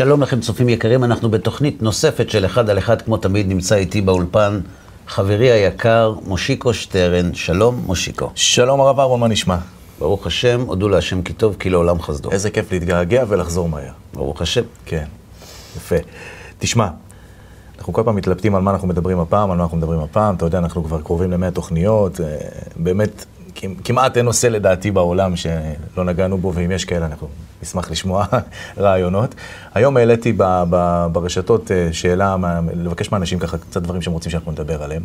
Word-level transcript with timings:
שלום 0.00 0.22
לכם 0.22 0.40
צופים 0.40 0.68
יקרים, 0.68 1.04
אנחנו 1.04 1.30
בתוכנית 1.30 1.82
נוספת 1.82 2.30
של 2.30 2.46
אחד 2.46 2.70
על 2.70 2.78
אחד, 2.78 3.02
כמו 3.02 3.16
תמיד 3.16 3.48
נמצא 3.48 3.74
איתי 3.74 4.00
באולפן 4.00 4.60
חברי 5.06 5.50
היקר 5.50 6.14
מושיקו 6.26 6.74
שטרן. 6.74 7.34
שלום 7.34 7.82
מושיקו. 7.86 8.30
שלום 8.34 8.80
הרב 8.80 9.00
אהרון, 9.00 9.20
מה 9.20 9.28
נשמע? 9.28 9.56
ברוך 9.98 10.26
השם, 10.26 10.60
הודו 10.66 10.88
להשם 10.88 11.22
כי 11.22 11.32
טוב, 11.32 11.56
כי 11.58 11.70
לעולם 11.70 12.02
חסדו. 12.02 12.30
איזה 12.30 12.50
כיף 12.50 12.72
להתגעגע 12.72 13.24
ולחזור 13.28 13.68
מהר. 13.68 13.92
ברוך 14.14 14.42
השם. 14.42 14.62
כן, 14.84 15.04
יפה. 15.76 15.96
תשמע, 16.58 16.88
אנחנו 17.78 17.92
כל 17.92 18.02
פעם 18.04 18.16
מתלבטים 18.16 18.54
על 18.54 18.62
מה 18.62 18.70
אנחנו 18.70 18.88
מדברים 18.88 19.18
הפעם, 19.18 19.50
על 19.50 19.56
מה 19.56 19.62
אנחנו 19.62 19.76
מדברים 19.76 20.00
הפעם, 20.00 20.34
אתה 20.34 20.44
יודע, 20.44 20.58
אנחנו 20.58 20.84
כבר 20.84 21.00
קרובים 21.00 21.30
למאה 21.30 21.50
תוכניות, 21.50 22.20
אה, 22.20 22.36
באמת, 22.76 23.24
כמעט 23.84 24.16
אין 24.16 24.26
נושא 24.26 24.46
לדעתי 24.46 24.90
בעולם 24.90 25.36
שלא 25.36 26.04
נגענו 26.04 26.38
בו, 26.38 26.52
ואם 26.54 26.70
יש 26.70 26.84
כאלה, 26.84 27.06
אנחנו 27.06 27.28
נשמח 27.62 27.90
לשמוע 27.90 28.26
רעיונות. 28.78 29.34
היום 29.74 29.96
העליתי 29.96 30.32
ב, 30.32 30.42
ב, 30.70 31.06
ברשתות 31.12 31.70
אה, 31.70 31.88
שאלה, 31.92 32.36
לבקש 32.74 33.12
מאנשים 33.12 33.38
ככה 33.38 33.58
קצת 33.58 33.82
דברים 33.82 34.02
שהם 34.02 34.12
רוצים 34.12 34.32
שאנחנו 34.32 34.52
נדבר 34.52 34.82
עליהם. 34.82 35.02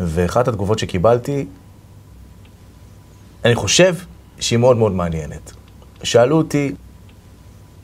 ואחת 0.00 0.48
התגובות 0.48 0.78
שקיבלתי, 0.78 1.46
אני 3.44 3.54
חושב 3.54 3.94
שהיא 4.40 4.58
מאוד 4.58 4.76
מאוד 4.76 4.92
מעניינת. 4.92 5.52
שאלו 6.02 6.36
אותי, 6.36 6.74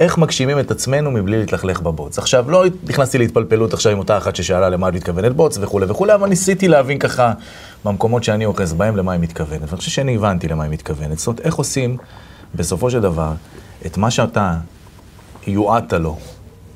איך 0.00 0.18
מגשימים 0.18 0.58
את 0.58 0.70
עצמנו 0.70 1.10
מבלי 1.10 1.38
להתלכלך 1.38 1.80
בבוץ. 1.80 2.18
עכשיו, 2.18 2.50
לא 2.50 2.64
נכנסתי 2.88 3.18
להתפלפלות 3.18 3.74
עכשיו 3.74 3.92
עם 3.92 3.98
אותה 3.98 4.18
אחת 4.18 4.36
ששאלה 4.36 4.68
למה 4.68 4.88
את 4.88 4.94
מתכוונת 4.94 5.32
בוץ 5.32 5.58
וכולי 5.60 5.86
וכולי, 5.88 6.14
אבל 6.14 6.28
ניסיתי 6.28 6.68
להבין 6.68 6.98
ככה 6.98 7.32
במקומות 7.84 8.24
שאני 8.24 8.46
אוחז 8.46 8.72
בהם 8.72 8.96
למה 8.96 9.12
היא 9.12 9.20
מתכוונת. 9.20 9.62
ואני 9.62 9.76
חושב 9.76 9.90
שאני 9.90 10.16
הבנתי 10.16 10.48
למה 10.48 10.62
היא 10.62 10.72
מתכוונת. 10.72 11.18
זאת 11.18 11.26
אומרת, 11.26 11.40
איך 11.40 11.54
עושים 11.54 11.96
בסופו 12.54 12.90
של 12.90 13.00
דבר 13.00 13.32
את 13.86 13.96
מה 13.96 14.10
שאתה 14.10 14.56
יועדת 15.46 15.92
לו, 15.92 16.18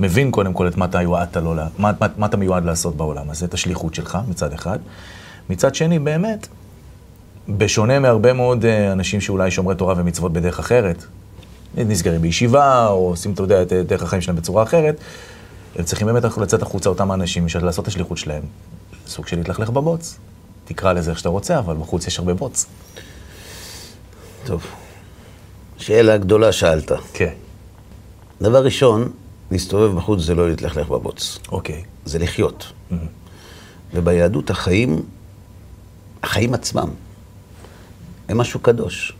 מבין 0.00 0.30
קודם 0.30 0.52
כל 0.52 0.68
את 0.68 0.76
מה 0.76 0.84
אתה 0.84 1.02
יועדת 1.02 1.36
לו, 1.36 1.54
מה, 1.54 1.68
מה, 1.78 2.06
מה 2.16 2.26
אתה 2.26 2.36
מיועד 2.36 2.64
לעשות 2.64 2.96
בעולם 2.96 3.30
הזה, 3.30 3.46
את 3.46 3.54
השליחות 3.54 3.94
שלך 3.94 4.18
מצד 4.28 4.52
אחד. 4.52 4.78
מצד 5.50 5.74
שני, 5.74 5.98
באמת, 5.98 6.48
בשונה 7.48 7.98
מהרבה 7.98 8.32
מאוד 8.32 8.64
אה, 8.64 8.92
אנשים 8.92 9.20
שאולי 9.20 9.50
שומרי 9.50 9.74
תורה 9.74 9.94
ומצוות 9.96 10.32
בדרך 10.32 10.58
אחרת, 10.58 11.04
נסגרים 11.76 12.22
בישיבה, 12.22 12.86
או 12.86 13.08
עושים, 13.08 13.32
אתה 13.32 13.42
יודע, 13.42 13.62
את 13.62 13.72
דרך 13.72 14.02
החיים 14.02 14.22
שלהם 14.22 14.36
בצורה 14.36 14.62
אחרת, 14.62 14.96
הם 15.76 15.84
צריכים 15.84 16.06
באמת 16.06 16.24
לצאת 16.24 16.62
החוצה, 16.62 16.88
אותם 16.88 17.10
האנשים, 17.10 17.46
לעשות 17.62 17.82
את 17.82 17.88
השליחות 17.88 18.18
שלהם. 18.18 18.42
סוג 19.06 19.26
של 19.26 19.36
להתלכלך 19.36 19.70
בבוץ. 19.70 20.18
תקרא 20.64 20.92
לזה 20.92 21.10
איך 21.10 21.18
שאתה 21.18 21.28
רוצה, 21.28 21.58
אבל 21.58 21.76
בחוץ 21.76 22.06
יש 22.06 22.18
הרבה 22.18 22.34
בוץ. 22.34 22.66
טוב, 24.44 24.64
שאלה 25.84 26.16
גדולה 26.16 26.52
שאלת. 26.52 26.92
כן. 27.12 27.32
דבר 28.42 28.64
ראשון, 28.64 29.12
להסתובב 29.50 29.96
בחוץ 29.96 30.20
זה 30.20 30.34
לא 30.34 30.48
להתלכלך 30.48 30.88
בבוץ. 30.88 31.38
אוקיי. 31.52 31.84
זה 32.04 32.18
לחיות. 32.18 32.72
Mm-hmm. 32.90 32.94
וביהדות 33.94 34.50
החיים, 34.50 35.02
החיים 36.22 36.54
עצמם, 36.54 36.88
הם 38.28 38.38
משהו 38.38 38.60
קדוש. 38.60 39.12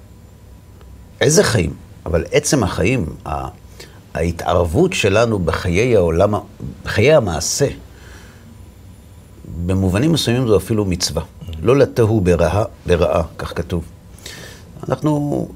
איזה 1.21 1.45
חיים? 1.45 1.73
אבל 2.06 2.25
עצם 2.33 2.62
החיים, 2.65 3.06
ההתערבות 4.15 4.93
שלנו 4.93 5.39
בחיי 5.39 5.97
העולם, 5.97 6.34
בחיי 6.84 7.15
המעשה, 7.15 7.69
במובנים 9.67 10.12
מסוימים 10.12 10.49
זו 10.49 10.56
אפילו 10.56 10.84
מצווה. 10.84 11.23
לא 11.62 11.77
לתהו 11.77 12.21
ברעה, 12.21 12.65
ברעה, 12.87 13.23
כך 13.39 13.56
כתוב. 13.56 13.84
אנחנו 14.89 15.49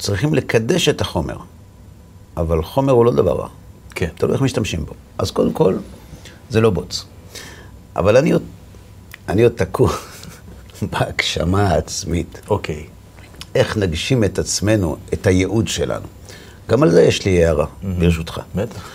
צריכים 0.00 0.34
לקדש 0.34 0.88
את 0.88 1.00
החומר, 1.00 1.36
אבל 2.36 2.62
חומר 2.62 2.92
הוא 2.92 3.04
לא 3.04 3.12
דבר 3.12 3.32
רע. 3.32 3.48
כן. 3.94 4.08
תלוי 4.14 4.32
איך 4.32 4.42
משתמשים 4.42 4.84
בו. 4.84 4.92
אז 5.18 5.30
קודם 5.30 5.52
כל, 5.52 5.76
זה 6.50 6.60
לא 6.60 6.70
בוץ. 6.70 7.04
אבל 7.96 8.16
אני 8.16 8.32
עוד, 8.32 8.42
אני 9.28 9.42
עוד 9.42 9.52
תקוע 9.52 9.92
בהגשמה 10.92 11.68
העצמית. 11.68 12.40
אוקיי. 12.50 12.86
איך 13.54 13.76
נגשים 13.76 14.24
את 14.24 14.38
עצמנו, 14.38 14.96
את 15.12 15.26
הייעוד 15.26 15.68
שלנו. 15.68 16.06
גם 16.68 16.82
על 16.82 16.90
זה 16.90 17.02
יש 17.02 17.24
לי 17.24 17.44
הערה, 17.44 17.64
mm-hmm. 17.64 17.86
ברשותך. 18.00 18.40
בטח. 18.54 18.88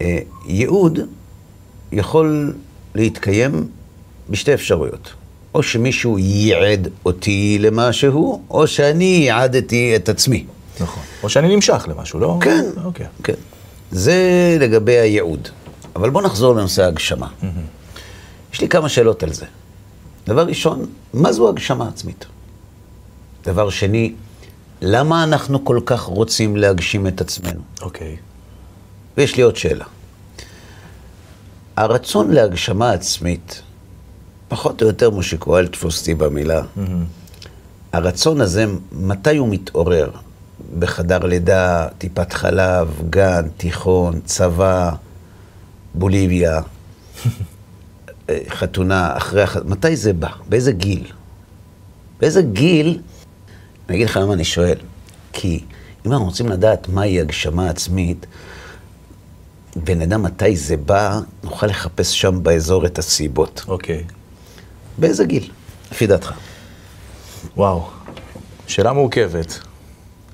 אה, 0.00 0.18
ייעוד 0.46 0.98
יכול 1.92 2.54
להתקיים 2.94 3.68
בשתי 4.30 4.54
אפשרויות. 4.54 5.12
או 5.54 5.62
שמישהו 5.62 6.18
ייעד 6.18 6.88
אותי 7.04 7.58
למשהו, 7.60 8.42
או 8.50 8.66
שאני 8.66 9.04
ייעדתי 9.04 9.96
את 9.96 10.08
עצמי. 10.08 10.44
נכון. 10.80 11.02
או 11.22 11.28
שאני 11.28 11.54
נמשך 11.54 11.86
למשהו, 11.88 12.20
לא? 12.20 12.38
כן, 12.40 12.64
אוקיי. 12.84 13.06
כן. 13.22 13.34
זה 13.90 14.56
לגבי 14.60 14.98
הייעוד. 14.98 15.48
אבל 15.96 16.10
בואו 16.10 16.24
נחזור 16.24 16.54
לנושא 16.54 16.84
ההגשמה. 16.84 17.26
Mm-hmm. 17.26 17.44
יש 18.52 18.60
לי 18.60 18.68
כמה 18.68 18.88
שאלות 18.88 19.22
על 19.22 19.32
זה. 19.32 19.46
דבר 20.26 20.46
ראשון, 20.46 20.86
מה 21.14 21.32
זו 21.32 21.48
הגשמה 21.48 21.88
עצמית? 21.88 22.26
דבר 23.44 23.70
שני, 23.70 24.14
למה 24.82 25.24
אנחנו 25.24 25.64
כל 25.64 25.80
כך 25.86 26.00
רוצים 26.00 26.56
להגשים 26.56 27.06
את 27.06 27.20
עצמנו? 27.20 27.60
אוקיי. 27.80 28.16
ויש 29.16 29.36
לי 29.36 29.42
עוד 29.42 29.56
שאלה. 29.56 29.84
הרצון 31.76 32.30
להגשמה 32.30 32.92
עצמית, 32.92 33.62
פחות 34.52 34.82
או 34.82 34.86
יותר 34.86 35.10
מושיקו, 35.10 35.58
אל 35.58 35.66
תפוס 35.66 36.00
אותי 36.00 36.14
במילה, 36.14 36.60
mm-hmm. 36.60 37.44
הרצון 37.92 38.40
הזה, 38.40 38.64
מתי 38.92 39.36
הוא 39.36 39.48
מתעורר? 39.48 40.10
בחדר 40.78 41.18
לידה, 41.18 41.88
טיפת 41.98 42.32
חלב, 42.32 43.02
גן, 43.10 43.48
תיכון, 43.56 44.20
צבא, 44.24 44.92
בוליביה, 45.94 46.60
חתונה, 48.58 49.16
אחרי 49.16 49.42
החתונה, 49.42 49.70
מתי 49.70 49.96
זה 49.96 50.12
בא? 50.12 50.28
באיזה 50.48 50.72
גיל? 50.72 51.06
באיזה 52.20 52.42
גיל 52.42 53.00
אני 53.88 53.96
אגיד 53.96 54.08
לך 54.08 54.16
למה 54.16 54.32
אני 54.32 54.44
שואל. 54.44 54.78
כי 55.32 55.64
אם 56.06 56.12
אנחנו 56.12 56.26
רוצים 56.26 56.48
לדעת 56.48 56.88
מהי 56.88 57.20
הגשמה 57.20 57.70
עצמית, 57.70 58.26
ונדע 59.86 60.16
מתי 60.16 60.56
זה 60.56 60.76
בא, 60.76 61.20
נוכל 61.44 61.66
לחפש 61.66 62.20
שם 62.20 62.42
באזור 62.42 62.86
את 62.86 62.98
הסיבות. 62.98 63.64
אוקיי. 63.68 64.04
באיזה 64.98 65.24
גיל, 65.24 65.48
לפי 65.92 66.06
דעתך? 66.06 66.32
וואו, 67.56 67.88
שאלה 68.66 68.92
מורכבת. 68.92 69.58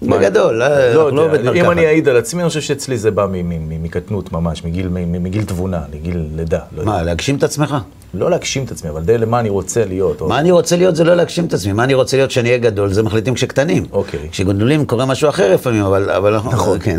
בגדול, 0.02 0.62
אה, 0.62 0.94
לא, 0.94 1.12
לא 1.12 1.28
בית 1.28 1.40
מרקחת. 1.40 1.64
אם 1.64 1.70
אני 1.70 1.86
אעיד 1.86 2.08
על 2.08 2.16
עצמי, 2.16 2.42
אני 2.42 2.48
חושב 2.48 2.60
שאצלי 2.60 2.98
זה 2.98 3.10
בא 3.10 3.26
מקטנות 3.68 4.32
ממש, 4.32 4.64
מגיל 4.64 5.44
תבונה, 5.46 5.80
מגיל 5.94 6.26
לידה. 6.36 6.60
לא 6.76 6.84
מה, 6.84 7.02
להגשים 7.02 7.36
את 7.36 7.42
עצמך? 7.42 7.76
לא 8.14 8.30
להגשים 8.30 8.64
את 8.64 8.70
עצמי, 8.70 8.90
אבל 8.90 9.02
די 9.02 9.18
למה 9.18 9.40
אני 9.40 9.48
רוצה 9.48 9.84
להיות. 9.84 10.22
מה 10.22 10.38
אני 10.38 10.50
רוצה 10.50 10.76
להיות 10.76 10.96
זה 10.96 11.04
לא 11.04 11.14
להגשים 11.14 11.44
את 11.44 11.54
עצמי, 11.54 11.72
מה 11.72 11.84
אני 11.84 11.94
רוצה 11.94 12.16
להיות 12.16 12.30
שאני 12.30 12.48
אהיה 12.48 12.58
גדול, 12.58 12.92
זה 12.92 13.02
מחליטים 13.02 13.34
כשקטנים. 13.34 13.86
אוקיי. 13.92 14.28
כשגדולים 14.30 14.86
קורה 14.86 15.06
משהו 15.06 15.28
אחר 15.28 15.54
לפעמים, 15.54 15.82
אבל... 15.84 16.36
נכון. 16.36 16.78
כן. 16.84 16.98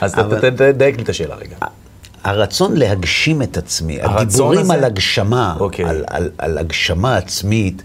אז 0.00 0.14
תדייק 0.56 0.96
לי 0.96 1.02
את 1.02 1.08
השאלה 1.08 1.34
רגע. 1.34 1.56
הרצון 2.24 2.76
להגשים 2.76 3.42
את 3.42 3.56
עצמי, 3.56 4.02
הדיבורים 4.02 4.70
על 4.70 4.84
הגשמה, 4.84 5.56
אוקיי. 5.60 5.84
על 6.38 6.58
הגשמה 6.58 7.16
עצמית, 7.16 7.82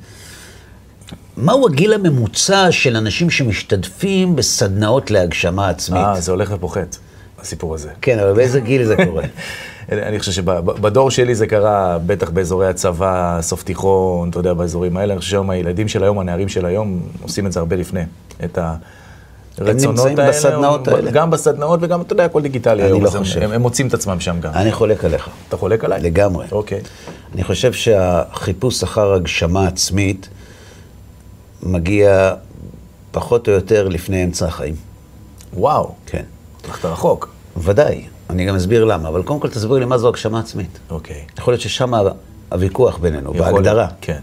מהו 1.38 1.68
הגיל 1.68 1.94
הממוצע 1.94 2.68
של 2.72 2.96
אנשים 2.96 3.30
שמשתתפים 3.30 4.36
בסדנאות 4.36 5.12
להגשמה 5.12 5.70
עצמית? 5.70 6.06
אה, 6.06 6.22
זה 6.22 6.32
הולך 6.32 6.52
ופוחת, 6.56 6.98
הסיפור 7.40 7.76
הזה. 7.76 7.90
כן, 8.02 8.20
אבל 8.20 8.34
באיזה 8.34 8.60
גיל 8.60 8.86
זה 8.86 8.96
קורה? 9.06 9.24
אני 9.92 10.20
חושב 10.20 10.32
שבדור 10.32 11.12
שלי 11.12 11.36
זה 11.36 11.48
קרה 11.48 11.98
בטח 12.06 12.30
באזורי 12.30 12.68
הצבא, 12.68 13.40
סוף 13.42 13.64
תיכון, 13.64 14.30
אתה 14.30 14.40
יודע, 14.40 14.54
באזורים 14.54 14.98
האלה. 14.98 15.14
אני 15.14 15.20
חושב 15.20 15.32
שהיום 15.32 15.50
הילדים 15.50 15.88
של 15.88 16.04
היום, 16.04 16.20
הנערים 16.20 16.50
של 16.50 16.66
היום, 16.66 17.02
עושים 17.22 17.48
את 17.48 17.52
זה 17.52 17.60
הרבה 17.60 17.76
לפני. 17.76 18.02
את 18.44 18.58
הרצונות 19.58 20.00
האלה. 20.00 20.12
הם 20.12 20.18
נמצאים 20.18 20.30
בסדנאות 20.30 20.88
האלה. 20.88 21.12
גם 21.12 21.32
בסדנאות 21.32 21.80
וגם, 21.84 22.02
אתה 22.02 22.14
יודע, 22.14 22.26
הכל 22.26 22.42
דיגיטלי 22.42 22.84
היום. 22.84 22.96
אני 22.96 23.04
לא 23.04 23.10
חושב. 23.10 23.42
הם, 23.42 23.52
הם 23.52 23.62
מוצאים 23.62 23.88
את 23.88 23.94
עצמם 23.94 24.20
שם 24.20 24.40
גם. 24.40 24.54
אני 24.54 24.72
חולק 24.72 25.06
עליך. 25.06 25.30
אתה 25.50 25.58
חולק 25.58 25.84
עליי? 25.84 26.02
לגמרי. 26.02 26.46
אוקיי. 26.52 26.82
אני 27.36 27.44
חושב 27.44 27.74
שהחיפוש 27.74 28.84
אחר 28.84 29.14
הגשמה 29.14 29.68
עצמית 29.68 30.30
מגיע 31.64 32.34
פחות 33.12 33.48
או 33.48 33.54
יותר 33.54 33.88
לפני 33.88 34.24
אמצע 34.24 34.48
החיים. 34.48 34.76
וואו. 35.54 35.92
כן. 36.06 36.24
הלכת 36.66 36.86
רחוק. 36.86 37.30
ודאי. 37.58 38.04
אני 38.30 38.46
גם 38.46 38.56
אסביר 38.56 38.86
למה, 38.86 39.10
אבל 39.10 39.24
קודם 39.24 39.40
כל 39.40 39.50
תסביר 39.50 39.78
לי 39.78 39.86
מה 39.86 39.98
זו 39.98 40.08
הגשמה 40.08 40.40
עצמית. 40.40 40.80
אוקיי. 40.90 41.22
יכול 41.38 41.54
להיות 41.54 41.62
ששם 41.62 41.94
הוויכוח 42.52 42.98
בינינו, 42.98 43.34
בהגדרה. 43.34 43.88
כן. 44.02 44.20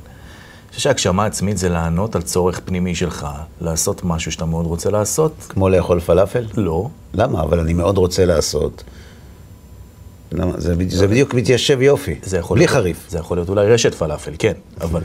חושב 0.75 0.89
שהגשמה 0.91 1.27
עצמית 1.27 1.59
זה 1.59 1.69
לענות 1.69 2.17
על 2.17 2.23
צורך 2.23 2.61
פנימי 2.65 2.95
שלך, 2.95 3.27
לעשות 3.61 4.05
משהו 4.05 4.33
שאתה 4.33 4.45
מאוד 4.45 4.67
רוצה 4.67 4.91
לעשות. 4.91 5.33
כמו 5.49 5.69
לאכול 5.69 6.01
פלאפל? 6.01 6.45
לא. 6.57 6.89
למה? 7.15 7.43
אבל 7.43 7.61
אני 7.61 7.73
מאוד 7.73 7.99
רוצה 7.99 8.25
לעשות. 8.25 8.85
למה? 10.33 10.53
זה, 10.57 10.75
זה 10.89 11.07
בדיוק 11.07 11.35
מתיישב 11.35 11.83
יופי, 11.83 12.15
זה 12.23 12.39
יכול 12.39 12.57
בלי 12.57 12.67
להיות, 12.67 12.77
חריף. 12.77 13.07
זה 13.09 13.19
יכול 13.19 13.37
להיות 13.37 13.49
אולי 13.49 13.67
רשת 13.67 13.95
פלאפל, 13.95 14.33
כן, 14.39 14.53
אבל 14.81 15.03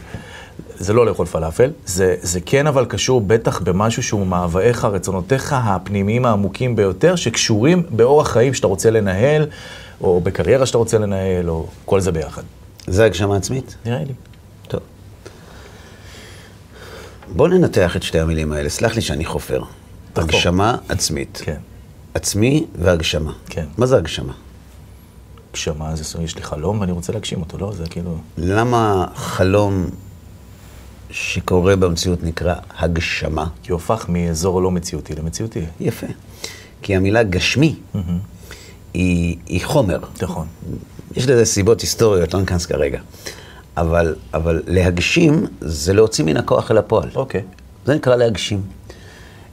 זה 0.78 0.94
לא 0.94 1.06
לאכול 1.06 1.26
פלאפל, 1.26 1.72
זה, 1.86 2.16
זה 2.22 2.40
כן 2.46 2.68
אבל 2.68 2.86
קשור 2.86 3.22
בטח 3.22 3.62
במשהו 3.62 4.04
שהוא 4.04 4.28
מאווייך, 4.28 4.86
רצונותיך 4.86 5.56
הפנימיים 5.58 6.26
העמוקים 6.26 6.76
ביותר, 6.76 7.16
שקשורים 7.16 7.84
באורח 7.90 8.32
חיים 8.32 8.54
שאתה 8.54 8.68
רוצה 8.68 8.90
לנהל, 8.90 9.46
או 10.02 10.22
בקריירה 10.22 10.66
שאתה 10.66 10.78
רוצה 10.78 10.98
לנהל, 10.98 11.50
או 11.50 11.68
כל 11.86 12.00
זה 12.00 12.12
ביחד. 12.12 12.44
זה 12.88 13.06
הגשמה 13.06 13.36
עצמית? 13.36 13.76
נראה 13.86 14.00
לי. 14.00 14.14
טוב. 14.68 14.82
בוא 17.36 17.48
ננתח 17.48 17.96
את 17.96 18.04
שתי 18.04 18.20
המילים 18.20 18.52
האלה, 18.52 18.70
סלח 18.70 18.96
לי 18.96 19.02
שאני 19.02 19.26
חופר. 19.26 19.62
תחפור. 20.14 20.24
הגשמה 20.24 20.78
עצמית. 20.90 21.42
כן. 21.44 21.58
עצמי 22.14 22.66
והגשמה. 22.80 23.34
כן. 23.50 23.66
מה 23.78 23.86
זה 23.86 23.98
הגשמה? 23.98 24.34
הגשמה 25.52 25.96
זה, 25.96 26.24
יש 26.24 26.36
לי 26.36 26.44
חלום 26.44 26.80
ואני 26.80 26.92
רוצה 26.92 27.14
להגשים 27.14 27.40
אותו, 27.40 27.58
לא? 27.58 27.72
זה 27.72 27.84
כאילו... 27.90 28.18
למה 28.38 29.06
חלום 29.16 29.86
שקורה 31.12 31.76
במציאות 31.76 32.24
נקרא 32.24 32.56
הגשמה? 32.78 33.48
כי 33.64 33.72
הוא 33.72 33.80
הפך 33.80 34.06
מאזור 34.10 34.62
לא 34.62 34.72
מציאותי 34.72 35.16
למציאותי. 35.16 35.62
יפה. 35.80 36.08
כי 36.82 36.96
המילה 36.96 37.24
גשמי 37.24 37.76
היא, 38.94 39.38
היא 39.46 39.66
חומר. 39.66 40.00
נכון. 40.22 40.48
יש 41.16 41.28
לזה 41.28 41.46
סיבות 41.46 41.82
היסטוריות, 41.82 42.34
לא 42.34 42.40
ניכנס 42.40 42.66
כרגע. 42.66 43.02
אבל, 43.78 44.16
אבל 44.34 44.62
להגשים 44.68 45.46
זה 45.62 45.94
להוציא 45.94 46.26
מן 46.26 46.38
הכוח 46.38 46.72
אל 46.72 46.78
הפועל. 46.78 47.10
אוקיי. 47.16 47.44
זה 47.86 47.96
נקרא 47.96 48.16
להגשים. 48.16 48.62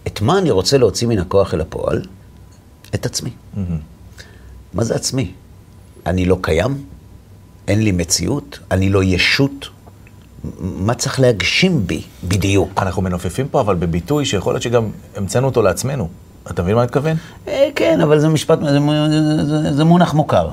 את 0.07 0.21
מה 0.21 0.39
אני 0.39 0.51
רוצה 0.51 0.79
להוציא 0.79 1.09
מן 1.09 1.19
הכוח 1.19 1.55
אל 1.55 1.61
הפועל? 1.61 2.03
את 2.95 3.07
עצמי. 3.07 3.31
מה 4.75 4.85
זה 4.85 4.95
עצמי? 4.95 5.33
אני 6.07 6.25
לא 6.25 6.39
קיים? 6.41 6.85
אין 7.69 7.83
לי 7.83 7.93
מציאות? 7.93 8.59
אני 8.71 8.91
לא 8.91 9.05
ישות? 9.05 9.69
מה 10.61 10.95
צריך 10.95 11.21
להגשים 11.21 11.87
בי 11.87 12.03
בדיוק? 12.25 12.83
אנחנו 12.83 13.03
מנופפים 13.03 13.49
פה 13.49 13.61
אבל 13.61 13.75
בביטוי 13.75 14.25
שיכול 14.25 14.53
להיות 14.53 14.63
שגם 14.63 14.89
המצאנו 15.17 15.47
אותו 15.47 15.63
לעצמנו. 15.63 16.09
אתה 16.51 16.63
מבין 16.63 16.75
מה 16.75 16.81
אני 16.81 16.87
מתכוון? 16.87 17.17
אה, 17.49 17.69
כן, 17.75 18.01
אבל 18.01 18.19
זה 18.19 18.29
משפט, 18.29 18.59
זה, 18.61 18.79
זה, 19.11 19.45
זה, 19.45 19.73
זה 19.73 19.85
מונח 19.85 20.15
מוכר. 20.15 20.49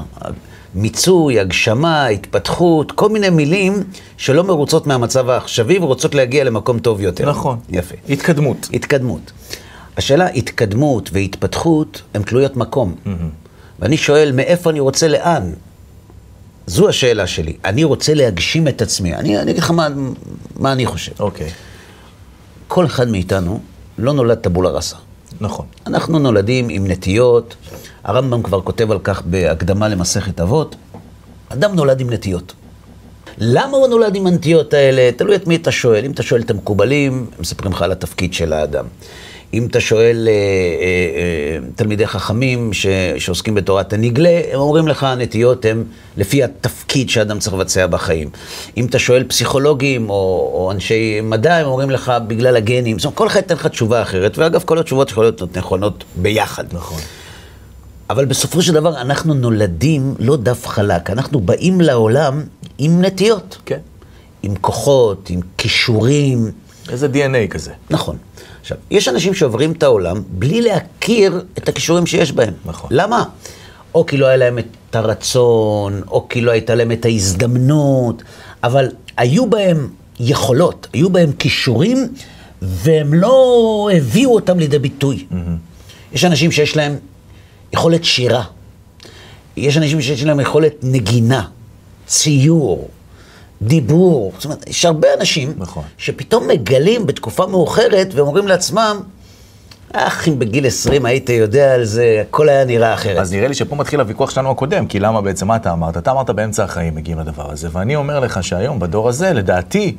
מיצוי, 0.75 1.39
הגשמה, 1.39 2.07
התפתחות, 2.07 2.91
כל 2.91 3.09
מיני 3.09 3.29
מילים 3.29 3.83
שלא 4.17 4.43
מרוצות 4.43 4.87
מהמצב 4.87 5.29
העכשווי 5.29 5.79
ורוצות 5.79 6.15
להגיע 6.15 6.43
למקום 6.43 6.79
טוב 6.79 7.01
יותר. 7.01 7.29
נכון. 7.29 7.59
יפה. 7.69 7.95
התקדמות. 8.09 8.69
התקדמות. 8.73 9.31
השאלה, 9.97 10.27
התקדמות 10.27 11.09
והתפתחות 11.13 12.01
הן 12.13 12.23
תלויות 12.23 12.57
מקום. 12.57 12.95
ואני 13.79 13.97
שואל, 13.97 14.31
מאיפה 14.31 14.69
אני 14.69 14.79
רוצה 14.79 15.07
לאן? 15.07 15.51
זו 16.67 16.89
השאלה 16.89 17.27
שלי. 17.27 17.53
אני 17.65 17.83
רוצה 17.83 18.13
להגשים 18.13 18.67
את 18.67 18.81
עצמי. 18.81 19.15
אני, 19.15 19.39
אני 19.39 19.51
אגיד 19.51 19.63
לך 19.63 19.71
מה, 19.71 19.87
מה 20.55 20.71
אני 20.71 20.85
חושב. 20.85 21.11
אוקיי. 21.19 21.49
כל 22.67 22.85
אחד 22.85 23.07
מאיתנו 23.07 23.59
לא 23.97 24.13
נולד 24.13 24.37
טבולה 24.37 24.69
ראסה. 24.69 24.95
נכון. 25.41 25.65
אנחנו 25.87 26.19
נולדים 26.19 26.69
עם 26.69 26.87
נטיות, 26.87 27.55
הרמב"ם 28.03 28.43
כבר 28.43 28.61
כותב 28.61 28.91
על 28.91 28.99
כך 29.03 29.21
בהקדמה 29.25 29.87
למסכת 29.87 30.41
אבות, 30.41 30.75
אדם 31.49 31.75
נולד 31.75 32.01
עם 32.01 32.09
נטיות. 32.09 32.53
למה 33.37 33.77
הוא 33.77 33.87
נולד 33.87 34.15
עם 34.15 34.27
הנטיות 34.27 34.73
האלה? 34.73 35.09
תלוי 35.17 35.35
את 35.35 35.47
מי 35.47 35.55
אתה 35.55 35.71
שואל. 35.71 36.05
אם 36.05 36.11
אתה 36.11 36.23
שואל 36.23 36.41
את 36.41 36.51
המקובלים, 36.51 37.25
מספרים 37.39 37.71
לך 37.71 37.81
על 37.81 37.91
התפקיד 37.91 38.33
של 38.33 38.53
האדם. 38.53 38.85
אם 39.53 39.65
אתה 39.65 39.79
שואל 39.79 40.27
אה, 40.27 40.33
אה, 40.33 40.37
אה, 41.65 41.67
תלמידי 41.75 42.07
חכמים 42.07 42.73
ש, 42.73 42.87
שעוסקים 43.17 43.55
בתורת 43.55 43.93
הנגלה, 43.93 44.41
הם 44.51 44.59
אומרים 44.59 44.87
לך 44.87 45.03
הנטיות 45.03 45.65
הן 45.65 45.83
לפי 46.17 46.43
התפקיד 46.43 47.09
שאדם 47.09 47.39
צריך 47.39 47.53
לבצע 47.53 47.87
בחיים. 47.87 48.29
אם 48.77 48.85
אתה 48.85 48.99
שואל 48.99 49.23
פסיכולוגים 49.23 50.09
או, 50.09 50.51
או 50.53 50.71
אנשי 50.71 51.21
מדע, 51.23 51.55
הם 51.55 51.65
אומרים 51.65 51.89
לך 51.89 52.13
בגלל 52.27 52.55
הגנים. 52.55 52.99
זאת 52.99 53.05
אומרת, 53.05 53.17
כל 53.17 53.27
אחד 53.27 53.39
ייתן 53.39 53.55
לך 53.55 53.67
תשובה 53.67 54.01
אחרת, 54.01 54.37
ואגב, 54.37 54.63
כל 54.65 54.79
התשובות 54.79 55.11
יכולות 55.11 55.41
להיות 55.41 55.57
נכונות 55.57 56.03
ביחד. 56.15 56.65
נכון. 56.71 56.99
אבל 58.13 58.25
בסופו 58.25 58.61
של 58.61 58.73
דבר 58.73 59.01
אנחנו 59.01 59.33
נולדים 59.33 60.15
לא 60.19 60.37
דף 60.37 60.67
חלק, 60.67 61.09
אנחנו 61.09 61.39
באים 61.39 61.81
לעולם 61.81 62.43
עם 62.77 63.01
נטיות, 63.01 63.57
כן. 63.65 63.79
עם 64.43 64.55
כוחות, 64.55 65.29
עם 65.29 65.39
כישורים. 65.57 66.51
איזה 66.89 67.07
DNA 67.13 67.47
כזה. 67.49 67.71
נכון. 67.89 68.17
עכשיו, 68.61 68.77
יש 68.91 69.07
אנשים 69.07 69.33
שעוברים 69.33 69.71
את 69.71 69.83
העולם 69.83 70.21
בלי 70.29 70.61
להכיר 70.61 71.43
את 71.57 71.69
הכישורים 71.69 72.05
שיש 72.05 72.31
בהם. 72.31 72.53
נכון. 72.65 72.89
למה? 72.93 73.23
או 73.95 74.05
כי 74.05 74.17
לא 74.17 74.25
היה 74.25 74.37
להם 74.37 74.59
את 74.59 74.95
הרצון, 74.95 76.01
או 76.07 76.29
כי 76.29 76.41
לא 76.41 76.51
הייתה 76.51 76.75
להם 76.75 76.91
את 76.91 77.05
ההזדמנות, 77.05 78.23
אבל 78.63 78.89
היו 79.17 79.49
בהם 79.49 79.89
יכולות, 80.19 80.87
היו 80.93 81.09
בהם 81.09 81.31
כישורים, 81.31 82.07
והם 82.61 83.13
לא 83.13 83.89
הביאו 83.93 84.35
אותם 84.35 84.59
לידי 84.59 84.79
ביטוי. 84.79 85.25
יש 86.13 86.25
אנשים 86.25 86.51
שיש 86.51 86.75
להם 86.75 86.97
יכולת 87.73 88.03
שירה, 88.03 88.43
יש 89.57 89.77
אנשים 89.77 90.01
שיש 90.01 90.23
להם 90.23 90.39
יכולת 90.39 90.73
נגינה, 90.83 91.43
ציור, 92.07 92.89
דיבור. 93.61 94.31
זאת 94.35 94.45
אומרת, 94.45 94.69
יש 94.69 94.85
הרבה 94.85 95.07
אנשים 95.19 95.53
נכון. 95.57 95.83
שפתאום 95.97 96.47
מגלים 96.47 97.05
בתקופה 97.05 97.45
מאוחרת 97.45 98.13
והם 98.13 98.27
אומרים 98.27 98.47
לעצמם, 98.47 98.99
אך, 99.93 100.27
אם 100.27 100.39
בגיל 100.39 100.67
20 100.67 101.05
היית 101.05 101.29
יודע 101.29 101.73
על 101.73 101.83
זה, 101.83 102.23
הכל 102.27 102.49
היה 102.49 102.65
נראה 102.65 102.93
אחרת. 102.93 103.17
אז 103.17 103.33
נראה 103.33 103.47
לי 103.47 103.53
שפה 103.53 103.75
מתחיל 103.75 103.99
הוויכוח 103.99 104.29
שלנו 104.29 104.51
הקודם, 104.51 104.87
כי 104.87 104.99
למה 104.99 105.21
בעצם, 105.21 105.47
מה 105.47 105.55
אתה 105.55 105.73
אמרת? 105.73 105.97
אתה 105.97 106.11
אמרת 106.11 106.29
באמצע 106.29 106.63
החיים 106.63 106.95
מגיעים 106.95 107.19
לדבר 107.19 107.51
הזה, 107.51 107.67
ואני 107.71 107.95
אומר 107.95 108.19
לך 108.19 108.43
שהיום, 108.43 108.79
בדור 108.79 109.09
הזה, 109.09 109.33
לדעתי, 109.33 109.95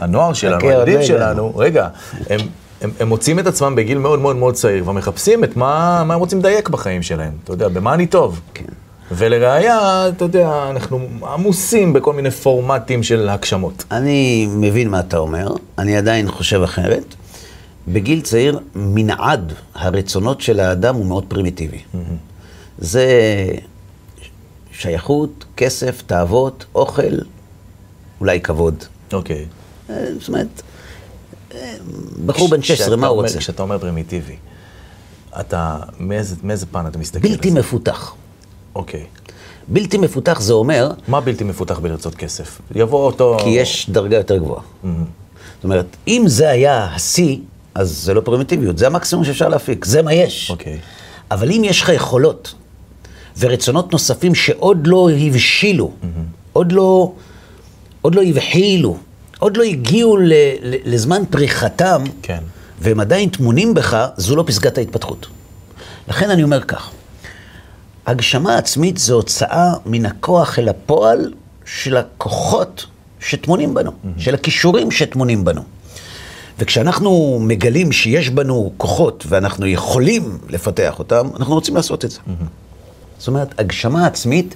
הנוער 0.00 0.32
שלנו, 0.32 0.54
עוד 0.54 0.64
הילדים 0.64 1.02
שלנו, 1.02 1.52
רגע, 1.56 1.88
הם, 2.30 2.40
הם, 2.80 2.90
הם 3.00 3.08
מוצאים 3.08 3.38
את 3.38 3.46
עצמם 3.46 3.74
בגיל 3.76 3.98
מאוד 3.98 4.18
מאוד 4.18 4.36
מאוד 4.36 4.54
צעיר, 4.54 4.88
ומחפשים 4.88 5.44
את 5.44 5.56
מה, 5.56 6.02
מה 6.06 6.14
הם 6.14 6.20
רוצים 6.20 6.38
לדייק 6.38 6.68
בחיים 6.68 7.02
שלהם, 7.02 7.32
אתה 7.44 7.52
יודע, 7.52 7.68
במה 7.68 7.94
אני 7.94 8.06
טוב. 8.06 8.40
כן. 8.54 8.64
ולראיה, 9.12 10.08
אתה 10.08 10.24
יודע, 10.24 10.66
אנחנו 10.70 11.08
עמוסים 11.22 11.92
בכל 11.92 12.12
מיני 12.12 12.30
פורמטים 12.30 13.02
של 13.02 13.28
הגשמות. 13.28 13.84
אני 13.90 14.46
מבין 14.50 14.90
מה 14.90 15.00
אתה 15.00 15.18
אומר, 15.18 15.54
אני 15.78 15.96
עדיין 15.96 16.30
חושב 16.30 16.62
אחרת. 16.62 17.14
בגיל 17.88 18.20
צעיר, 18.20 18.58
מנעד 18.74 19.52
הרצונות 19.74 20.40
של 20.40 20.60
האדם 20.60 20.94
הוא 20.94 21.06
מאוד 21.06 21.24
פרימיטיבי. 21.28 21.78
זה 22.78 23.06
שייכות, 24.72 25.44
כסף, 25.56 26.02
תאוות, 26.06 26.64
אוכל, 26.74 27.16
אולי 28.20 28.40
כבוד. 28.40 28.84
אוקיי. 29.12 29.44
אה, 29.90 30.04
זאת 30.20 30.28
אומרת, 30.28 30.62
בחור 32.26 32.48
בן 32.48 32.62
16, 32.62 32.86
כשאתה 32.86 32.96
מה 32.96 33.06
הוא 33.06 33.22
רוצה? 33.22 33.38
כשאתה 33.38 33.62
אומר 33.62 33.78
פרימיטיבי, 33.78 34.36
אתה, 35.40 35.78
מאיזה, 36.00 36.36
מאיזה 36.42 36.66
פן 36.66 36.86
אתה 36.86 36.98
מסתכל 36.98 37.28
בלתי 37.28 37.48
על 37.48 37.54
זה? 37.54 37.60
מפותח. 37.60 38.14
אוקיי. 38.74 39.04
בלתי 39.68 39.98
מפותח 39.98 40.40
זה 40.40 40.52
אומר, 40.52 40.90
מה 41.08 41.20
בלתי 41.20 41.44
מפותח 41.44 41.78
בלרצות 41.78 42.14
כסף? 42.14 42.60
יבוא 42.74 43.06
אותו... 43.06 43.36
כי 43.40 43.48
יש 43.48 43.90
דרגה 43.90 44.16
יותר 44.16 44.36
גבוהה. 44.36 44.62
זאת 44.82 45.64
אומרת, 45.64 45.86
אם 46.08 46.24
זה 46.26 46.48
היה 46.50 46.84
השיא, 46.84 47.36
אז 47.74 47.90
זה 47.90 48.14
לא 48.14 48.20
פרימיטיביות, 48.20 48.78
זה 48.78 48.86
המקסימום 48.86 49.24
שאפשר 49.24 49.48
להפיק, 49.48 49.84
זה 49.84 50.02
מה 50.02 50.12
יש. 50.12 50.50
אוקיי. 50.50 50.78
אבל 51.30 51.50
אם 51.50 51.62
יש 51.64 51.82
לך 51.82 51.88
יכולות 51.88 52.54
ורצונות 53.38 53.92
נוספים 53.92 54.34
שעוד 54.34 54.86
לא 54.86 55.10
הבשילו, 55.10 55.92
עוד 56.52 56.72
לא, 56.72 57.12
עוד 58.02 58.14
לא 58.14 58.22
הבחילו, 58.22 58.96
עוד 59.38 59.56
לא 59.56 59.62
הגיעו 59.62 60.16
ל, 60.16 60.32
ל, 60.62 60.74
לזמן 60.84 61.22
פריחתם, 61.30 62.04
כן. 62.22 62.42
והם 62.80 63.00
עדיין 63.00 63.28
טמונים 63.28 63.74
בך, 63.74 64.06
זו 64.16 64.36
לא 64.36 64.44
פסגת 64.46 64.78
ההתפתחות. 64.78 65.26
לכן 66.08 66.30
אני 66.30 66.42
אומר 66.42 66.62
כך, 66.62 66.90
הגשמה 68.06 68.58
עצמית 68.58 68.98
זה 68.98 69.12
הוצאה 69.12 69.72
מן 69.86 70.06
הכוח 70.06 70.58
אל 70.58 70.68
הפועל 70.68 71.32
של 71.64 71.96
הכוחות 71.96 72.86
שטמונים 73.20 73.74
בנו, 73.74 73.92
של 74.18 74.34
הכישורים 74.34 74.90
שטמונים 74.90 75.44
בנו. 75.44 75.62
וכשאנחנו 76.58 77.38
מגלים 77.40 77.92
שיש 77.92 78.30
בנו 78.30 78.72
כוחות 78.76 79.24
ואנחנו 79.28 79.66
יכולים 79.66 80.38
לפתח 80.48 80.98
אותם, 80.98 81.28
אנחנו 81.36 81.54
רוצים 81.54 81.76
לעשות 81.76 82.04
את 82.04 82.10
זה. 82.10 82.18
זאת 83.18 83.28
אומרת, 83.28 83.60
הגשמה 83.60 84.06
עצמית 84.06 84.54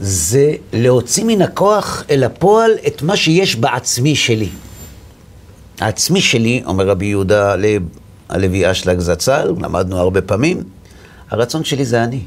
זה 0.00 0.52
להוציא 0.72 1.24
מן 1.24 1.42
הכוח 1.42 2.04
אל 2.10 2.24
הפועל 2.24 2.70
את 2.86 3.02
מה 3.02 3.16
שיש 3.16 3.56
בעצמי 3.56 4.16
שלי. 4.16 4.48
העצמי 5.80 6.20
שלי, 6.20 6.62
אומר 6.66 6.88
רבי 6.88 7.06
יהודה 7.06 7.56
לב, 7.56 7.82
הלוי 8.28 8.70
אשלג 8.70 8.98
זצ"ל, 8.98 9.54
למדנו 9.60 9.98
הרבה 9.98 10.22
פעמים, 10.22 10.62
הרצון 11.30 11.64
שלי 11.64 11.84
זה 11.84 12.04
אני. 12.04 12.20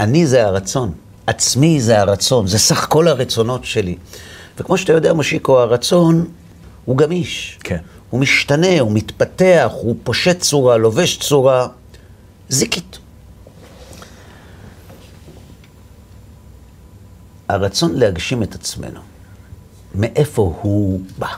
אני 0.00 0.26
זה 0.26 0.46
הרצון, 0.46 0.92
עצמי 1.26 1.80
זה 1.80 2.00
הרצון, 2.00 2.46
זה 2.46 2.58
סך 2.58 2.86
כל 2.88 3.08
הרצונות 3.08 3.64
שלי. 3.64 3.96
וכמו 4.58 4.78
שאתה 4.78 4.92
יודע, 4.92 5.12
מושיקו, 5.12 5.58
הרצון 5.58 6.24
הוא 6.84 6.96
גמיש. 6.96 7.58
כן. 7.64 7.78
הוא 8.10 8.20
משתנה, 8.20 8.80
הוא 8.80 8.92
מתפתח, 8.92 9.70
הוא 9.72 9.96
פושט 10.04 10.40
צורה, 10.40 10.76
לובש 10.76 11.18
צורה 11.18 11.66
זיקית. 12.48 12.98
הרצון 17.48 17.94
להגשים 17.94 18.42
את 18.42 18.54
עצמנו 18.54 19.00
מאיפה 19.94 20.54
הוא 20.62 21.00
בא. 21.18 21.28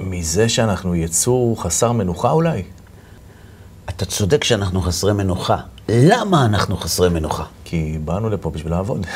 מזה 0.00 0.48
שאנחנו 0.48 0.94
יצור 0.94 1.62
חסר 1.62 1.92
מנוחה 1.92 2.30
אולי? 2.30 2.62
אתה 3.88 4.04
צודק 4.04 4.44
שאנחנו 4.44 4.82
חסרי 4.82 5.12
מנוחה. 5.12 5.56
למה 5.88 6.46
אנחנו 6.46 6.76
חסרי 6.76 7.08
מנוחה? 7.08 7.44
כי 7.64 7.98
באנו 8.04 8.30
לפה 8.30 8.50
בשביל 8.50 8.72
לעבוד. 8.72 9.06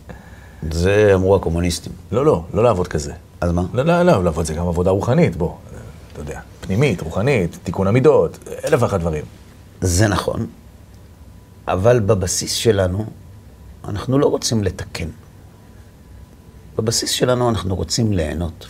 זה 0.72 1.10
אמרו 1.14 1.36
הקומוניסטים. 1.36 1.92
לא, 2.12 2.26
לא, 2.26 2.44
לא 2.54 2.64
לעבוד 2.64 2.88
כזה. 2.88 3.12
אז 3.40 3.52
מה? 3.52 3.62
לא, 3.72 3.82
לא, 3.82 4.02
לא, 4.02 4.24
לעבוד 4.24 4.46
זה 4.46 4.54
גם 4.54 4.68
עבודה 4.68 4.90
רוחנית, 4.90 5.36
בוא. 5.36 5.54
אתה 6.12 6.20
יודע, 6.20 6.40
פנימית, 6.60 7.00
רוחנית, 7.00 7.58
תיקון 7.64 7.86
המידות, 7.86 8.38
אלף 8.64 8.82
ואחת 8.82 9.00
דברים. 9.00 9.24
זה 9.80 10.08
נכון, 10.08 10.46
אבל 11.68 12.00
בבסיס 12.00 12.52
שלנו, 12.52 13.06
אנחנו 13.84 14.18
לא 14.18 14.26
רוצים 14.26 14.64
לתקן. 14.64 15.08
בבסיס 16.76 17.10
שלנו 17.10 17.48
אנחנו 17.48 17.76
רוצים 17.76 18.12
ליהנות. 18.12 18.66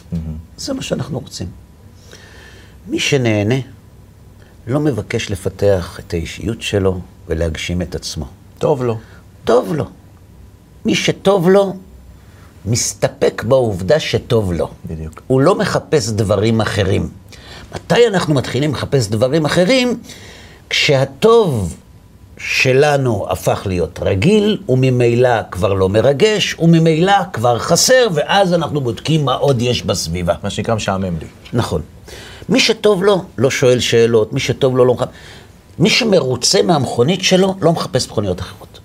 זה 0.57 0.73
מה 0.73 0.83
שאנחנו 0.83 1.19
רוצים. 1.19 1.47
מי 2.88 3.00
שנהנה 3.00 3.55
לא 4.67 4.81
מבקש 4.81 5.31
לפתח 5.31 6.00
את 6.00 6.15
האישיות 6.15 6.62
שלו 6.62 7.00
ולהגשים 7.26 7.83
את 7.83 7.95
עצמו. 7.95 8.26
טוב 8.59 8.83
לו. 8.83 8.99
טוב 9.45 9.75
לו. 9.75 9.85
מי 10.85 10.95
שטוב 10.95 11.49
לו, 11.49 11.76
מסתפק 12.65 13.45
בעובדה 13.49 14.00
שטוב 14.00 14.53
לו. 14.53 14.71
בדיוק. 14.87 15.23
הוא 15.26 15.41
לא 15.41 15.59
מחפש 15.59 16.09
דברים 16.09 16.61
אחרים. 16.61 17.09
מתי 17.75 18.07
אנחנו 18.07 18.35
מתחילים 18.35 18.73
לחפש 18.73 19.09
דברים 19.09 19.45
אחרים? 19.45 20.00
כשהטוב 20.71 21.76
שלנו 22.38 23.26
הפך 23.31 23.62
להיות 23.66 23.99
רגיל, 24.02 24.59
וממילא 24.69 25.43
כבר 25.50 25.73
לא 25.73 25.88
מרגש, 25.88 26.57
וממילא 26.59 27.12
כבר 27.33 27.59
חסר, 27.59 28.07
ואז 28.14 28.55
אנחנו 28.55 28.81
בודקים 28.81 29.25
מה 29.25 29.35
עוד 29.35 29.62
יש 29.62 29.83
בסביבה. 29.83 30.35
מה 30.43 30.50
שנקרא 30.50 30.75
משעמם 30.75 31.19
לי. 31.21 31.26
נכון. 31.52 31.83
מי 32.49 32.61
שטוב 32.61 33.05
לו, 33.05 33.25
לא 33.38 33.50
שואל 33.50 33.81
שאלות, 33.81 34.33
מי 34.33 34.40
שטוב 34.40 34.76
לו, 34.76 34.85
לא 34.85 34.95
מחפש... 34.95 35.12
מי 35.78 35.90
שמרוצה 35.90 36.62
מהמכונית 36.62 37.25
שלו, 37.25 37.55
לא 37.61 37.73
מחפש 37.73 38.09
מכוניות 38.09 38.40
אחרות. 38.40 38.81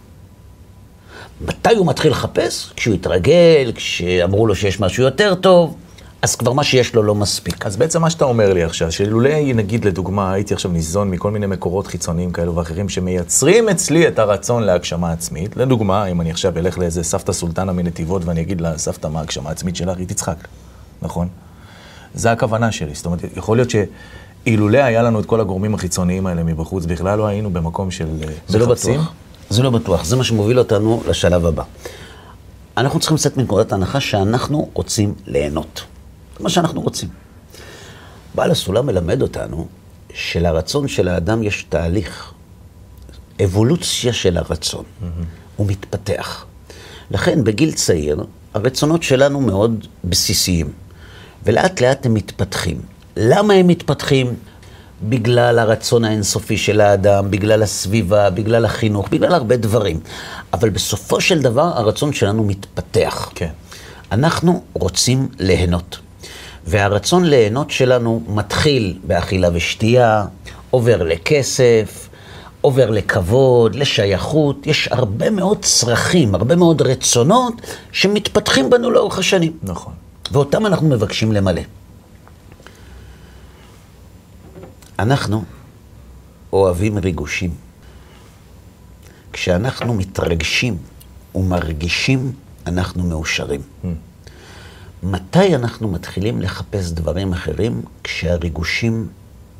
מתי 1.41 1.75
הוא 1.75 1.87
מתחיל 1.87 2.11
לחפש? 2.11 2.71
כשהוא 2.75 2.93
התרגל, 2.95 3.71
כשאמרו 3.75 4.47
לו 4.47 4.55
שיש 4.55 4.79
משהו 4.79 5.03
יותר 5.03 5.35
טוב, 5.35 5.75
אז 6.21 6.35
כבר 6.35 6.53
מה 6.53 6.63
שיש 6.63 6.95
לו 6.95 7.03
לא 7.03 7.15
מספיק. 7.15 7.65
אז 7.65 7.77
בעצם 7.77 8.01
מה 8.01 8.09
שאתה 8.09 8.25
אומר 8.25 8.53
לי 8.53 8.63
עכשיו, 8.63 8.91
שלולא 8.91 9.29
נגיד 9.55 9.85
לדוגמה 9.85 10.33
הייתי 10.33 10.53
עכשיו 10.53 10.71
ניזון 10.71 11.11
מכל 11.11 11.31
מיני 11.31 11.47
מקורות 11.47 11.87
חיצוניים 11.87 12.31
כאלו 12.31 12.55
ואחרים 12.55 12.89
שמייצרים 12.89 13.69
אצלי 13.69 14.07
את 14.07 14.19
הרצון 14.19 14.63
להגשמה 14.63 15.11
עצמית, 15.11 15.57
לדוגמה, 15.57 16.05
אם 16.05 16.21
אני 16.21 16.31
עכשיו 16.31 16.57
אלך 16.57 16.77
לאיזה 16.77 17.03
סבתא 17.03 17.33
סולטנה 17.33 17.73
מנתיבות 17.73 18.25
ואני 18.25 18.41
אגיד 18.41 18.61
לה, 18.61 18.77
סבתא, 18.77 19.07
מה 19.07 19.19
ההגשמה 19.19 19.49
העצמית 19.49 19.75
שלך? 19.75 19.97
היא 19.97 20.07
תצחק, 20.07 20.47
נכון? 21.01 21.27
זה 22.13 22.31
הכוונה 22.31 22.71
שלי, 22.71 22.93
זאת 22.93 23.05
אומרת, 23.05 23.19
יכול 23.37 23.57
להיות 23.57 23.69
שאילולא 23.69 24.77
היה 24.77 25.03
לנו 25.03 25.19
את 25.19 25.25
כל 25.25 25.39
הגורמים 25.39 25.73
החיצוניים 25.73 26.27
האלה 26.27 26.43
מבחוץ, 26.43 26.85
בכלל 26.85 27.17
לא 27.17 27.27
היינו 27.27 27.49
במקום 27.49 27.91
של 27.91 28.07
אה, 28.23 28.33
זה 28.47 28.59
לא 28.59 28.67
מחפשים. 28.67 28.93
בטוח. 28.93 29.13
זה 29.49 29.63
לא 29.63 29.69
בטוח. 29.69 30.05
זה 30.05 30.15
מה 30.15 30.23
שמוביל 30.23 30.59
אותנו 30.59 31.03
לשלב 31.07 31.45
הבא. 31.45 31.63
אנחנו 32.77 32.99
צריכים 32.99 33.15
לצאת 33.15 33.37
מנקודת 33.37 33.71
ההנחה 33.71 33.99
שאנחנו 33.99 34.69
רוצים 34.73 35.13
ליהנות. 35.27 35.90
מה 36.39 36.49
שאנחנו 36.49 36.81
רוצים. 36.81 37.09
בעל 38.35 38.51
הסולם 38.51 38.85
מלמד 38.85 39.21
אותנו 39.21 39.67
שלרצון 40.13 40.87
של 40.87 41.07
האדם 41.07 41.43
יש 41.43 41.65
תהליך, 41.69 42.31
אבולוציה 43.43 44.13
של 44.13 44.37
הרצון. 44.37 44.83
הוא 45.55 45.67
מתפתח. 45.67 46.45
לכן 47.11 47.43
בגיל 47.43 47.71
צעיר 47.71 48.23
הרצונות 48.53 49.03
שלנו 49.03 49.41
מאוד 49.41 49.87
בסיסיים, 50.03 50.69
ולאט 51.45 51.81
לאט 51.81 52.05
הם 52.05 52.13
מתפתחים. 52.13 52.81
למה 53.17 53.53
הם 53.53 53.67
מתפתחים? 53.67 54.35
בגלל 55.03 55.59
הרצון 55.59 56.05
האינסופי 56.05 56.57
של 56.57 56.81
האדם, 56.81 57.31
בגלל 57.31 57.63
הסביבה, 57.63 58.29
בגלל 58.29 58.65
החינוך, 58.65 59.09
בגלל 59.09 59.33
הרבה 59.33 59.57
דברים. 59.57 59.99
אבל 60.53 60.69
בסופו 60.69 61.21
של 61.21 61.41
דבר 61.41 61.71
הרצון 61.75 62.13
שלנו 62.13 62.43
מתפתח. 62.43 63.31
כן. 63.35 63.49
אנחנו 64.11 64.63
רוצים 64.73 65.27
ליהנות. 65.39 65.99
והרצון 66.65 67.23
ליהנות 67.23 67.71
שלנו 67.71 68.23
מתחיל 68.27 68.99
באכילה 69.03 69.49
ושתייה, 69.53 70.25
עובר 70.69 71.03
לכסף, 71.03 72.09
עובר 72.61 72.89
לכבוד, 72.89 73.75
לשייכות. 73.75 74.67
יש 74.67 74.87
הרבה 74.91 75.29
מאוד 75.29 75.57
צרכים, 75.61 76.35
הרבה 76.35 76.55
מאוד 76.55 76.81
רצונות 76.81 77.53
שמתפתחים 77.91 78.69
בנו 78.69 78.91
לאורך 78.91 79.19
השנים. 79.19 79.57
נכון. 79.63 79.93
ואותם 80.31 80.65
אנחנו 80.65 80.87
מבקשים 80.89 81.31
למלא. 81.31 81.61
אנחנו 84.99 85.43
אוהבים 86.53 86.97
ריגושים. 86.97 87.51
כשאנחנו 89.33 89.93
מתרגשים 89.93 90.77
ומרגישים, 91.35 92.31
אנחנו 92.67 93.03
מאושרים. 93.03 93.61
מתי 95.03 95.55
אנחנו 95.55 95.87
מתחילים 95.87 96.41
לחפש 96.41 96.91
דברים 96.91 97.33
אחרים? 97.33 97.81
כשהריגושים 98.03 99.07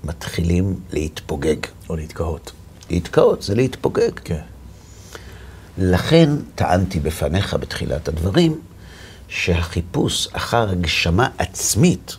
מתחילים 0.03 0.75
להתפוגג. 0.93 1.55
או 1.89 1.95
להתקהות. 1.95 2.51
להתקהות 2.89 3.41
זה 3.41 3.55
להתפוגג. 3.55 4.12
כן. 4.24 4.41
לכן 5.77 6.29
טענתי 6.55 7.00
בפניך 7.00 7.53
בתחילת 7.53 8.07
הדברים, 8.07 8.60
שהחיפוש 9.27 10.27
אחר 10.31 10.69
הגשמה 10.69 11.27
עצמית, 11.38 12.15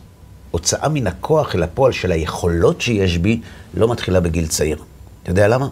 הוצאה 0.51 0.89
מן 0.89 1.07
הכוח 1.07 1.55
אל 1.55 1.63
הפועל 1.63 1.93
של 1.93 2.13
היכולות 2.13 2.81
שיש 2.81 3.19
בי, 3.19 3.41
לא 3.75 3.93
מתחילה 3.93 4.21
בגיל 4.21 4.47
צעיר. 4.47 4.79
אתה 5.23 5.31
יודע 5.31 5.49
למה? 5.49 5.69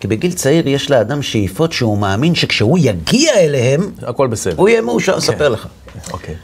כי 0.00 0.08
בגיל 0.08 0.32
צעיר 0.32 0.68
יש 0.68 0.90
לאדם 0.90 1.22
שאיפות 1.22 1.72
שהוא 1.72 1.98
מאמין 1.98 2.34
שכשהוא 2.34 2.78
יגיע 2.78 3.34
אליהם, 3.34 3.90
הכל 4.02 4.26
בסדר. 4.26 4.54
הוא 4.56 4.68
יהיה 4.68 4.80
מאושר, 4.80 5.18
אספר 5.18 5.48
לך. 5.48 5.66
אוקיי. 6.12 6.34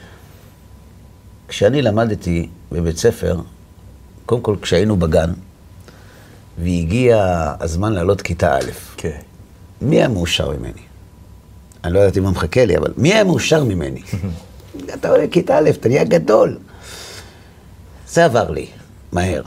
כשאני 1.48 1.82
למדתי 1.82 2.48
בבית 2.72 2.96
ספר, 2.96 3.40
קודם 4.26 4.42
כל 4.42 4.56
כשהיינו 4.62 4.96
בגן, 4.96 5.32
והגיע 6.58 7.44
הזמן 7.60 7.92
לעלות 7.92 8.22
כיתה 8.22 8.56
א', 8.56 8.70
כן. 8.96 9.18
מי 9.82 9.96
היה 9.96 10.08
מאושר 10.08 10.50
ממני? 10.50 10.80
אני 11.84 11.92
לא 11.94 11.98
ידעתי 11.98 12.20
מה 12.20 12.30
מחכה 12.30 12.64
לי, 12.64 12.76
אבל 12.76 12.92
מי 12.96 13.14
היה 13.14 13.24
מאושר 13.24 13.64
ממני? 13.64 14.02
אתה 14.94 15.08
עולה 15.08 15.24
לכיתה 15.24 15.58
א', 15.58 15.70
אתה 15.70 15.88
נהיה 15.88 16.04
גדול. 16.04 16.58
זה 18.08 18.24
עבר 18.24 18.50
לי, 18.50 18.66
מהר. 19.12 19.42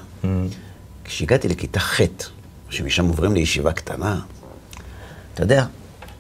כשהגעתי 1.03 1.48
לכיתה 1.48 1.79
ח', 1.79 2.01
שמשם 2.70 3.08
עוברים 3.08 3.34
לישיבה 3.34 3.74
קטנה, 3.74 4.20
אתה 5.34 5.43
יודע, 5.43 5.65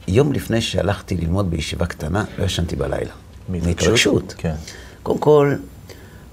יום 0.07 0.33
לפני 0.33 0.61
שהלכתי 0.61 1.17
ללמוד 1.17 1.49
בישיבה 1.51 1.85
קטנה, 1.85 2.23
לא 2.37 2.43
ישנתי 2.43 2.75
בלילה. 2.75 3.11
מהתרגשות. 3.49 4.33
כן. 4.37 4.55
קודם 5.03 5.19
כל, 5.19 5.55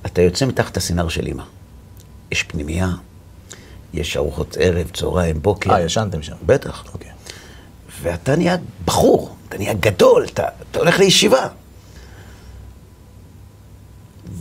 אתה 0.06 0.22
יוצא 0.22 0.46
מתחת 0.46 0.76
הסינר 0.76 1.08
של 1.08 1.26
אמא. 1.26 1.42
יש 2.32 2.42
פנימייה, 2.42 2.90
יש 3.92 4.16
ארוחות 4.16 4.56
ערב, 4.60 4.90
צהריים, 4.94 5.42
בוקר. 5.42 5.72
אה, 5.72 5.80
ישנתם 5.80 6.22
שם. 6.22 6.36
בטח. 6.46 6.84
אוקיי. 6.92 7.10
ואתה 8.02 8.36
נהיה 8.36 8.56
בחור, 8.84 9.36
אתה 9.48 9.58
נהיה 9.58 9.74
גדול, 9.74 10.24
אתה, 10.24 10.44
אתה 10.70 10.78
הולך 10.78 10.98
לישיבה. 10.98 11.48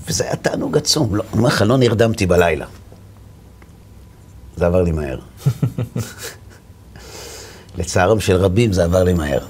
וזה 0.07 0.23
היה 0.23 0.35
תענוג 0.35 0.77
עצום. 0.77 1.15
לא, 1.15 1.23
אני 1.29 1.37
אומר 1.37 1.49
לך, 1.49 1.61
לא 1.61 1.77
נרדמתי 1.77 2.25
בלילה. 2.25 2.65
זה 4.55 4.65
עבר 4.65 4.83
לי 4.83 4.91
מהר. 4.91 5.19
לצערם 7.77 8.19
של 8.19 8.35
רבים 8.35 8.73
זה 8.73 8.83
עבר 8.83 9.03
לי 9.03 9.13
מהר. 9.13 9.45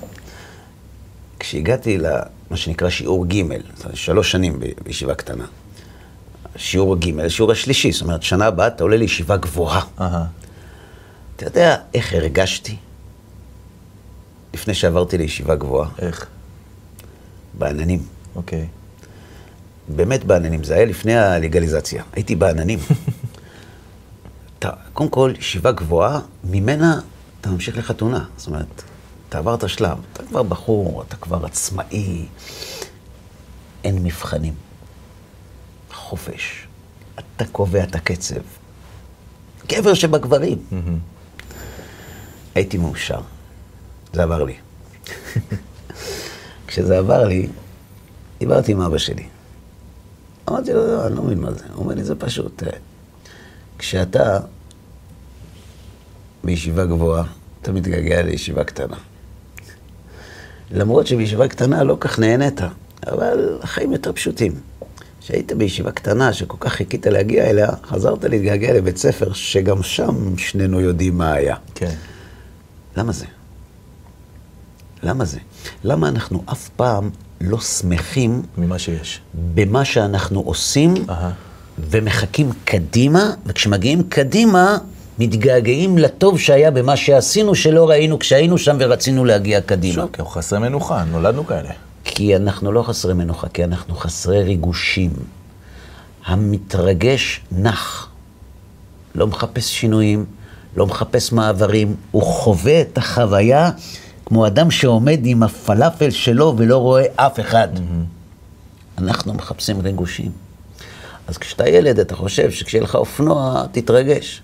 כשהגעתי 1.39 1.97
למה 1.97 2.57
שנקרא 2.57 2.89
שיעור 2.89 3.25
ג', 3.25 3.43
שלוש 3.93 4.31
שנים 4.31 4.59
בישיבה 4.83 5.15
קטנה. 5.15 5.45
שיעור 6.57 6.95
ג', 6.95 7.27
שיעור 7.27 7.51
השלישי, 7.51 7.91
זאת 7.91 8.01
אומרת, 8.01 8.23
שנה 8.23 8.45
הבאה 8.45 8.67
אתה 8.67 8.83
עולה 8.83 8.97
לישיבה 8.97 9.37
גבוהה. 9.37 9.81
אתה 11.35 11.45
יודע 11.45 11.75
איך 11.93 12.13
הרגשתי 12.13 12.75
לפני 14.53 14.73
שעברתי 14.73 15.17
לישיבה 15.17 15.55
גבוהה? 15.55 15.89
איך? 15.99 16.25
בעננים. 17.53 18.03
אוקיי. 18.35 18.67
באמת 19.87 20.23
בעננים, 20.23 20.63
זה 20.63 20.75
היה 20.75 20.85
לפני 20.85 21.15
הלגליזציה. 21.15 22.03
הייתי 22.13 22.35
בעננים. 22.35 22.79
אתה, 24.59 24.69
קודם 24.93 25.09
כל, 25.09 25.33
ישיבה 25.39 25.71
גבוהה, 25.71 26.19
ממנה 26.43 26.99
אתה 27.41 27.49
ממשיך 27.49 27.77
לחתונה. 27.77 28.25
זאת 28.37 28.47
אומרת, 28.47 28.83
אתה 29.29 29.37
עברת 29.37 29.69
שלב, 29.69 29.97
אתה 30.13 30.23
כבר 30.23 30.43
בחור, 30.43 31.03
אתה 31.07 31.15
כבר 31.15 31.45
עצמאי, 31.45 32.25
אין 33.83 34.03
מבחנים. 34.03 34.53
חופש. 36.07 36.67
אתה 37.19 37.45
קובע 37.45 37.83
את 37.83 37.95
הקצב. 37.95 38.41
גבר 39.67 39.93
שבגברים. 39.93 40.57
הייתי 42.55 42.77
מאושר. 42.77 43.21
זה 44.13 44.23
עבר 44.23 44.43
לי. 44.43 44.55
כשזה 46.67 46.97
עבר 46.97 47.23
לי, 47.23 47.47
דיברתי 48.39 48.71
עם 48.71 48.81
אבא 48.81 48.97
שלי. 48.97 49.25
אמרתי 50.49 50.73
לו, 50.73 50.87
לא, 50.87 51.07
אני 51.07 51.15
לא 51.15 51.23
מבין 51.23 51.39
מה 51.39 51.51
זה. 51.51 51.65
הוא 51.73 51.83
אומר 51.83 51.95
לי, 51.95 52.03
זה 52.03 52.15
פשוט, 52.15 52.63
כשאתה 53.77 54.39
בישיבה 56.43 56.85
גבוהה, 56.85 57.23
אתה 57.61 57.71
מתגעגע 57.71 58.21
לישיבה 58.21 58.63
קטנה. 58.63 58.97
למרות 60.71 61.07
שבישיבה 61.07 61.47
קטנה 61.47 61.83
לא 61.83 61.97
כך 61.99 62.19
נהנית, 62.19 62.61
אבל 63.07 63.59
החיים 63.61 63.91
יותר 63.91 64.13
פשוטים. 64.13 64.53
כשהיית 65.27 65.51
בישיבה 65.51 65.91
קטנה 65.91 66.34
שכל 66.34 66.57
כך 66.60 66.74
חיכית 66.74 67.07
להגיע 67.07 67.50
אליה, 67.50 67.67
חזרת 67.84 68.24
להתגעגע 68.24 68.74
לבית 68.74 68.98
ספר 68.98 69.34
שגם 69.34 69.84
שם 69.84 70.38
שנינו 70.38 70.81
יודעים 70.81 71.17
מה 71.17 71.34
היה. 71.34 71.55
כן. 71.75 71.91
למה 72.98 73.12
זה? 73.12 73.25
למה 75.03 75.25
זה? 75.25 75.38
למה 75.84 76.10
אנחנו 76.10 76.43
אף 76.51 76.69
פעם 76.69 77.10
לא 77.41 77.60
שמחים 77.60 78.41
ממה 78.57 78.79
שיש. 78.79 79.22
במה 79.53 79.86
שאנחנו 79.86 80.39
עושים 80.39 80.93
אהה. 81.10 81.31
ומחכים 81.79 82.50
קדימה, 82.65 83.31
וכשמגיעים 83.46 84.03
קדימה, 84.03 84.77
מתגעגעים 85.19 85.98
לטוב 85.98 86.39
שהיה 86.39 86.72
במה 86.72 86.98
שעשינו 86.98 87.55
שלא 87.55 87.89
ראינו 87.89 88.19
כשהיינו 88.19 88.57
שם 88.57 88.77
ורצינו 88.79 89.25
להגיע 89.25 89.62
קדימה. 89.62 89.93
שוב, 89.93 90.10
כי 90.13 90.22
אנחנו 90.22 90.34
חסרי 90.34 90.60
מנוחה, 90.60 91.03
נולדנו 91.03 91.48
כאלה. 91.48 91.87
כי 92.07 92.35
אנחנו 92.35 92.71
לא 92.71 92.83
חסרי 92.83 93.13
מנוחה, 93.13 93.47
כי 93.49 93.63
אנחנו 93.63 93.95
חסרי 93.95 94.43
ריגושים. 94.43 95.11
המתרגש 96.25 97.41
נח, 97.51 98.09
לא 99.15 99.27
מחפש 99.27 99.67
שינויים, 99.67 100.25
לא 100.75 100.85
מחפש 100.87 101.31
מעברים, 101.31 101.95
הוא 102.11 102.23
חווה 102.23 102.81
את 102.81 102.97
החוויה 102.97 103.71
כמו 104.25 104.47
אדם 104.47 104.71
שעומד 104.71 105.19
עם 105.23 105.43
הפלאפל 105.43 106.09
שלו 106.09 106.53
ולא 106.57 106.77
רואה 106.77 107.05
אף 107.15 107.39
אחד. 107.39 107.67
אנחנו 108.97 109.33
מחפשים 109.33 109.81
ריגושים. 109.81 110.31
אז 111.27 111.37
כשאתה 111.37 111.69
ילד, 111.69 111.99
אתה 111.99 112.15
חושב 112.15 112.51
שכשיהיה 112.51 112.83
לך 112.83 112.95
אופנוע, 112.95 113.63
תתרגש. 113.71 114.41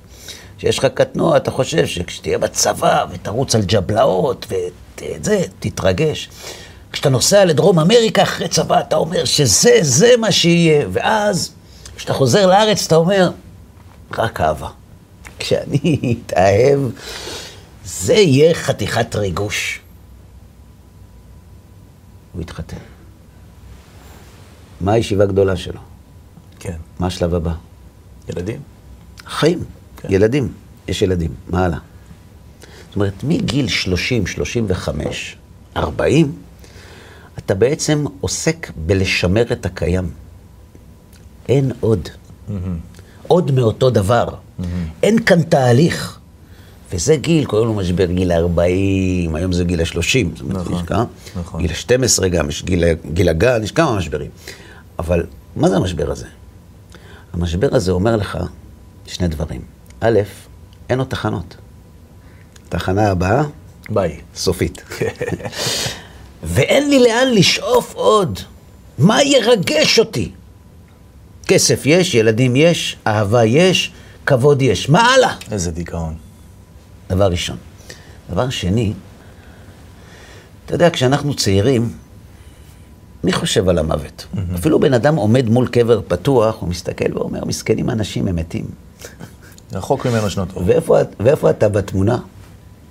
כשיש 0.58 0.80
לך 0.80 0.86
קטנוע, 0.86 1.38
אתה 1.38 1.52
חושב 1.52 1.86
שכשתהיה 1.86 2.38
בצבא 2.38 3.06
ותרוץ 3.12 3.56
על 3.56 3.62
ג'בלאות 3.62 4.46
ואת 4.50 5.24
זה, 5.24 5.42
תתרגש. 5.60 6.30
כשאתה 6.94 7.10
נוסע 7.10 7.46
לדרום 7.46 7.80
אמריקה 7.80 8.24
אחרי 8.24 8.48
צבא, 8.48 8.80
אתה 8.80 8.96
אומר 8.96 9.26
שזה, 9.26 9.78
זה 9.82 10.18
מה 10.20 10.32
שיהיה. 10.32 10.86
ואז, 10.92 11.52
כשאתה 11.96 12.14
חוזר 12.14 12.46
לארץ, 12.48 12.86
אתה 12.86 12.96
אומר, 12.96 13.32
רק 14.12 14.42
אהבה. 14.42 14.70
כשאני 15.40 16.00
אתאהב, 16.26 16.80
זה 17.86 18.14
יהיה 18.14 18.54
חתיכת 18.54 19.16
ריגוש. 19.16 19.80
הוא 22.34 22.42
התחתן. 22.42 22.78
מה 24.82 24.92
הישיבה 24.92 25.24
הגדולה 25.24 25.58
שלו? 25.58 25.80
כן. 26.60 26.78
מה 27.00 27.08
השלב 27.08 27.36
הבא? 27.36 27.54
ילדים. 28.30 28.62
חיים, 29.28 29.64
כן. 29.98 30.08
ילדים, 30.12 30.54
יש 30.88 31.02
ילדים, 31.02 31.32
מה 31.48 31.66
הלאה? 31.66 31.78
זאת 32.88 32.96
אומרת, 32.96 33.24
מגיל 33.24 33.68
30, 33.68 34.28
35, 34.28 35.36
40, 35.78 36.36
אתה 37.38 37.56
בעצם 37.56 38.06
עוסק 38.22 38.72
בלשמר 38.76 39.44
את 39.52 39.66
הקיים. 39.66 40.10
אין 41.50 41.72
עוד. 41.80 42.10
עוד 43.28 43.52
מאותו 43.52 43.90
דבר. 43.90 44.28
אין 45.04 45.24
כאן 45.24 45.42
תהליך. 45.42 46.20
וזה 46.94 47.16
גיל, 47.16 47.46
קוראים 47.46 47.68
לו 47.68 47.74
משבר 47.74 48.06
גיל 48.06 48.32
ה-40, 48.32 49.36
היום 49.36 49.54
זה 49.54 49.64
גיל 49.64 49.82
ה-30, 49.82 49.94
זאת 49.94 50.42
אומרת, 50.42 50.62
נכון, 50.62 50.74
יש 50.76 50.82
כמה? 50.82 51.06
נכון. 51.36 51.62
גיל 51.62 51.72
ה-12 51.72 52.28
גם, 52.28 52.50
יש 52.50 52.64
גיל, 52.64 52.84
גיל 53.14 53.30
הגן, 53.30 53.64
יש 53.64 53.72
כמה 53.72 53.98
משברים. 53.98 54.30
אבל 55.00 55.26
מה 55.56 55.70
זה 55.70 55.76
המשבר 55.76 56.12
הזה? 56.12 56.26
המשבר 57.34 57.68
הזה 57.72 57.92
אומר 57.92 58.16
לך 58.16 58.38
שני 59.08 59.28
דברים. 59.28 59.62
א', 60.00 60.20
אין 60.90 61.00
עוד 61.00 61.08
תחנות. 61.08 61.56
תחנה 62.70 63.12
הבאה, 63.12 63.44
ביי. 63.90 64.22
סופית. 64.36 64.84
ואין 66.44 66.90
לי 66.90 67.00
לאן 67.00 67.28
לשאוף 67.34 67.94
עוד. 67.94 68.40
מה 68.98 69.24
ירגש 69.24 70.00
אותי? 70.00 70.32
כסף 71.48 71.82
יש, 71.86 72.16
ילדים 72.16 72.56
יש, 72.56 72.98
אהבה 73.08 73.46
יש, 73.46 73.92
כבוד 74.26 74.62
יש. 74.62 74.90
מה 74.90 75.02
הלאה? 75.02 75.36
איזה 75.52 75.72
דיכאון. 75.72 76.16
דבר 77.10 77.32
ראשון. 77.32 77.58
דבר 78.32 78.50
שני, 78.50 78.94
אתה 80.66 80.76
יודע, 80.76 80.90
כשאנחנו 80.90 81.34
צעירים, 81.34 81.94
מי 83.24 83.34
חושב 83.34 83.70
על 83.70 83.78
המוות? 83.78 84.26
אפילו 84.56 84.80
בן 84.80 84.94
אדם 84.94 85.16
עומד 85.16 85.50
מול 85.50 85.68
קבר 85.68 86.02
פתוח, 86.08 86.56
הוא 86.60 86.70
מסתכל 86.70 87.18
ואומר, 87.18 87.46
מסכנים 87.46 87.90
אנשים, 87.90 88.28
הם 88.28 88.36
מתים. 88.36 88.66
רחוק 89.74 90.08
ממנו 90.08 90.30
שנות 90.30 90.48
אור. 90.56 90.64
ואיפה, 90.66 90.98
ואיפה 91.20 91.50
אתה 91.50 91.70
בתמונה? 91.70 92.18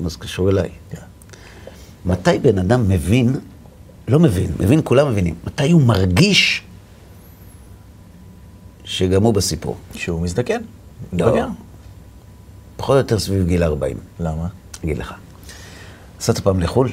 אז 0.06 0.12
זה 0.12 0.18
קשור 0.18 0.50
אליי. 0.50 0.68
כן. 0.90 1.11
מתי 2.06 2.38
בן 2.38 2.58
אדם 2.58 2.88
מבין, 2.88 3.36
לא 4.08 4.18
מבין, 4.18 4.52
מבין, 4.60 4.80
כולם 4.84 5.10
מבינים, 5.10 5.34
מתי 5.46 5.70
הוא 5.70 5.82
מרגיש 5.82 6.62
שגם 8.84 9.22
הוא 9.22 9.34
בסיפור? 9.34 9.76
שהוא 9.94 10.20
מזדקן. 10.20 10.62
לא. 11.12 11.26
מתבגר. 11.26 11.46
פחות 12.76 12.92
או 12.92 12.98
יותר 12.98 13.18
סביב 13.18 13.46
גיל 13.46 13.64
40. 13.64 13.96
למה? 14.20 14.48
אגיד 14.84 14.98
לך. 14.98 15.14
נסעת 16.18 16.38
פעם 16.38 16.60
לחו"ל? 16.60 16.92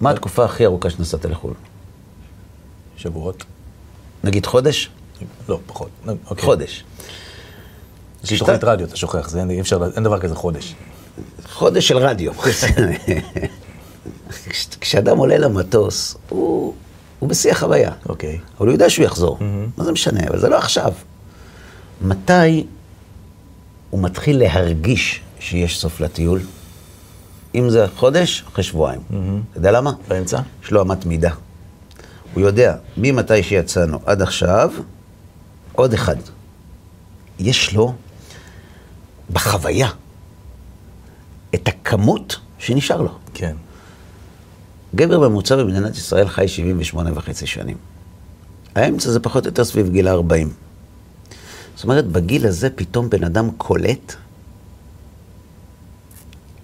מה 0.00 0.10
התקופה 0.10 0.44
הכי 0.44 0.64
ארוכה 0.64 0.90
שנסעת 0.90 1.24
לחו"ל? 1.24 1.52
שבועות? 2.96 3.44
נגיד 4.24 4.46
חודש? 4.46 4.90
לא, 5.48 5.60
פחות. 5.66 5.88
אוקיי. 6.06 6.44
חודש. 6.44 6.84
יש 8.24 8.30
לי 8.30 8.38
תוכנית 8.38 8.64
רדיו, 8.64 8.86
אתה 8.86 8.96
שוכח, 8.96 9.28
זה 9.28 9.40
אין 9.40 9.50
אי 9.50 9.60
אפשר, 9.60 9.80
אין 9.96 10.04
דבר 10.04 10.20
כזה 10.20 10.34
חודש. 10.34 10.74
חודש 11.46 11.88
של 11.88 11.98
רדיו. 11.98 12.32
כש- 14.50 14.66
כשאדם 14.80 15.18
עולה 15.18 15.38
למטוס, 15.38 16.16
הוא, 16.28 16.74
הוא 17.18 17.28
בשיא 17.28 17.52
החוויה. 17.52 17.90
אוקיי. 18.08 18.38
אבל 18.58 18.66
הוא 18.66 18.72
יודע 18.74 18.90
שהוא 18.90 19.04
יחזור. 19.04 19.38
מה 19.76 19.84
זה 19.84 19.92
משנה? 19.92 20.20
אבל 20.28 20.38
זה 20.38 20.48
לא 20.48 20.58
עכשיו. 20.58 20.92
מתי 22.02 22.66
הוא 23.90 24.02
מתחיל 24.02 24.38
להרגיש 24.38 25.20
שיש 25.40 25.78
סוף 25.80 26.00
לטיול? 26.00 26.40
אם 27.54 27.70
זה 27.70 27.86
חודש, 27.96 28.44
אחרי 28.52 28.64
שבועיים. 28.64 29.00
אתה 29.50 29.58
יודע 29.58 29.70
למה? 29.70 29.92
באמצע? 30.08 30.40
יש 30.64 30.70
לו 30.70 30.82
אמת 30.82 31.06
מידה. 31.06 31.30
הוא 32.34 32.42
יודע, 32.42 32.76
ממתי 32.96 33.42
שיצאנו 33.42 33.98
עד 34.06 34.22
עכשיו, 34.22 34.72
עוד 35.72 35.92
אחד. 35.94 36.16
יש 37.38 37.74
לו 37.74 37.94
בחוויה 39.32 39.88
את 41.54 41.68
הכמות 41.68 42.36
שנשאר 42.58 43.00
לו. 43.02 43.10
כן. 43.34 43.56
גבר 44.96 45.28
ממוצע 45.28 45.56
במדינת 45.56 45.96
ישראל 45.96 46.28
חי 46.28 46.48
78 46.48 47.10
וחצי 47.14 47.46
שנים. 47.46 47.76
האמצע 48.74 49.10
זה 49.10 49.20
פחות 49.20 49.44
או 49.44 49.48
יותר 49.48 49.64
סביב 49.64 49.88
גיל 49.90 50.08
ה-40. 50.08 50.48
זאת 51.76 51.84
אומרת, 51.84 52.06
בגיל 52.06 52.46
הזה 52.46 52.70
פתאום 52.70 53.10
בן 53.10 53.24
אדם 53.24 53.50
קולט 53.50 54.14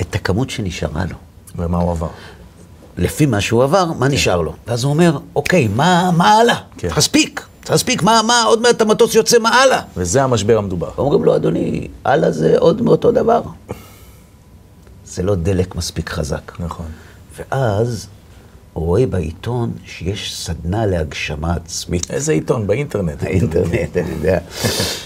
את 0.01 0.15
הכמות 0.15 0.51
שנשארה 0.51 1.05
לו. 1.05 1.17
ומה 1.57 1.79
הוא 1.79 1.91
עבר? 1.91 2.09
לפי 2.99 3.27
מה 3.27 3.41
שהוא 3.41 3.63
עבר, 3.63 3.93
מה 3.99 4.09
נשאר 4.09 4.41
לו. 4.41 4.55
ואז 4.67 4.85
הוא 4.85 4.93
אומר, 4.93 5.19
אוקיי, 5.37 5.69
מה, 5.69 6.11
מה 6.17 6.33
הלאה? 6.33 6.57
כן. 6.79 6.89
צריך 6.89 7.71
להספיק, 7.71 8.03
מה, 8.03 8.21
מה, 8.27 8.43
עוד 8.43 8.63
מעט 8.63 8.81
המטוס 8.81 9.15
יוצא, 9.15 9.39
מה 9.39 9.49
הלאה? 9.49 9.81
וזה 9.97 10.23
המשבר 10.23 10.59
המדובר. 10.59 10.91
אומרים 10.99 11.25
לו, 11.25 11.37
אדוני, 11.37 11.89
הלאה 12.05 12.31
זה 12.33 12.59
עוד 12.59 12.83
מאותו 12.83 13.13
דבר. 13.13 13.43
זה 15.05 15.23
לא 15.23 15.35
דלק 15.35 15.77
מספיק 15.77 16.11
חזק. 16.11 16.53
נכון. 16.61 16.87
ואז 17.37 18.07
רואה 18.75 19.07
בעיתון 19.07 19.73
שיש 19.87 20.37
סדנה 20.37 20.87
להגשמה 20.87 21.55
עצמית. 21.55 22.11
איזה 22.11 22.33
עיתון? 22.33 22.67
באינטרנט. 22.67 23.23
האינטרנט, 23.23 23.97
אני 23.97 24.11
יודע, 24.11 24.39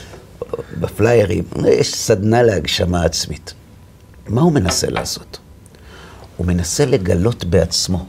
בפליירים, 0.80 1.44
יש 1.68 1.94
סדנה 1.94 2.42
להגשמה 2.42 3.04
עצמית. 3.04 3.54
מה 4.28 4.40
הוא 4.40 4.52
מנסה 4.52 4.90
לעשות? 4.90 5.38
הוא 6.36 6.46
מנסה 6.46 6.86
לגלות 6.86 7.44
בעצמו 7.44 8.06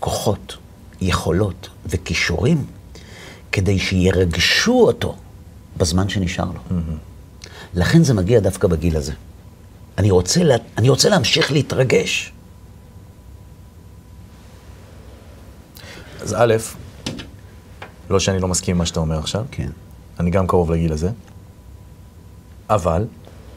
כוחות, 0.00 0.56
יכולות 1.00 1.68
וכישורים 1.86 2.64
כדי 3.52 3.78
שירגשו 3.78 4.80
אותו 4.80 5.16
בזמן 5.76 6.08
שנשאר 6.08 6.44
לו. 6.44 6.78
לכן 7.74 8.04
זה 8.04 8.14
מגיע 8.14 8.40
דווקא 8.40 8.68
בגיל 8.68 8.96
הזה. 8.96 9.12
אני 9.98 10.10
רוצה, 10.10 10.42
לה, 10.42 10.54
אני 10.78 10.88
רוצה 10.88 11.08
להמשיך 11.08 11.52
להתרגש. 11.52 12.32
אז 16.22 16.34
א', 16.38 16.54
לא 18.10 18.20
שאני 18.20 18.38
לא 18.38 18.48
מסכים 18.48 18.74
עם 18.74 18.78
מה 18.78 18.86
שאתה 18.86 19.00
אומר 19.00 19.18
עכשיו, 19.18 19.44
כן. 19.50 19.70
אני 20.20 20.30
גם 20.30 20.46
קרוב 20.46 20.72
לגיל 20.72 20.92
הזה, 20.92 21.10
אבל, 22.70 23.04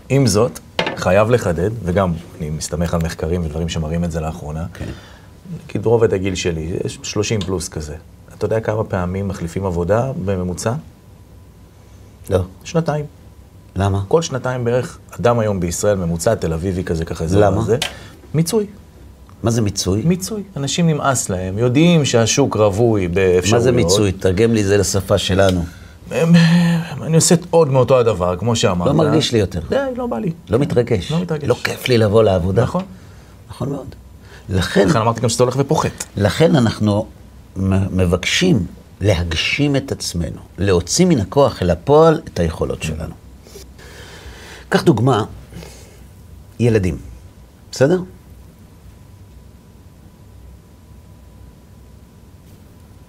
עם 0.09 0.27
זאת, 0.27 0.59
חייב 0.95 1.29
לחדד, 1.29 1.69
וגם 1.83 2.13
אני 2.37 2.49
מסתמך 2.49 2.93
על 2.93 3.01
מחקרים 3.03 3.45
ודברים 3.45 3.69
שמראים 3.69 4.03
את 4.03 4.11
זה 4.11 4.19
לאחרונה, 4.21 4.65
כן. 4.73 4.85
נגיד 5.69 5.85
רובד 5.85 6.13
הגיל 6.13 6.35
שלי, 6.35 6.77
יש 6.85 6.99
30 7.03 7.39
פלוס 7.39 7.69
כזה. 7.69 7.95
אתה 8.37 8.45
יודע 8.45 8.59
כמה 8.59 8.83
פעמים 8.83 9.27
מחליפים 9.27 9.65
עבודה 9.65 10.11
בממוצע? 10.25 10.73
לא. 12.29 12.39
שנתיים. 12.63 13.05
למה? 13.75 14.03
כל 14.07 14.21
שנתיים 14.21 14.63
בערך, 14.63 14.99
אדם 15.19 15.39
היום 15.39 15.59
בישראל, 15.59 15.97
ממוצע 15.97 16.35
תל 16.35 16.53
אביבי 16.53 16.83
כזה, 16.83 17.05
ככה 17.05 17.23
אזור 17.23 17.41
למה? 17.41 17.61
הזה, 17.61 17.77
מיצוי. 18.33 18.65
מה 19.43 19.51
זה 19.51 19.61
מיצוי? 19.61 20.01
מיצוי. 20.05 20.43
אנשים 20.57 20.87
נמאס 20.87 21.29
להם, 21.29 21.57
יודעים 21.57 22.05
שהשוק 22.05 22.55
רווי 22.55 23.07
באפשרויות. 23.07 23.53
מה 23.53 23.59
זה 23.59 23.71
מיצוי? 23.71 24.11
תרגם 24.11 24.53
לי 24.53 24.61
את 24.61 24.65
זה 24.65 24.77
לשפה 24.77 25.17
שלנו. 25.17 25.65
אני 27.01 27.15
עושה 27.15 27.35
עוד 27.49 27.69
מאותו 27.71 27.99
הדבר, 27.99 28.35
כמו 28.35 28.55
שאמרת. 28.55 28.87
לא 28.87 28.93
מרגיש 28.93 29.31
לי 29.31 29.39
יותר. 29.39 29.61
די, 29.69 29.77
לא 29.95 30.07
בא 30.07 30.19
לי. 30.19 30.31
לא 30.49 30.59
מתרגש. 30.59 31.11
לא 31.11 31.19
מתרגש. 31.19 31.47
לא 31.49 31.55
כיף 31.63 31.87
לי 31.87 31.97
לבוא 31.97 32.23
לעבודה. 32.23 32.63
נכון. 32.63 32.83
נכון 33.49 33.69
מאוד. 33.69 33.95
לכן, 34.49 34.87
לכן 34.87 34.99
אמרתי 34.99 35.21
גם 35.21 35.29
שזה 35.29 35.43
הולך 35.43 35.55
ופוחת. 35.59 36.03
לכן 36.17 36.55
אנחנו 36.55 37.05
מבקשים 37.91 38.65
להגשים 39.01 39.75
את 39.75 39.91
עצמנו, 39.91 40.39
להוציא 40.57 41.05
מן 41.05 41.19
הכוח 41.19 41.61
אל 41.61 41.69
הפועל 41.69 42.21
את 42.33 42.39
היכולות 42.39 42.83
שלנו. 42.83 43.13
קח 44.69 44.83
דוגמה, 44.83 45.23
ילדים, 46.59 46.97
בסדר? 47.71 47.99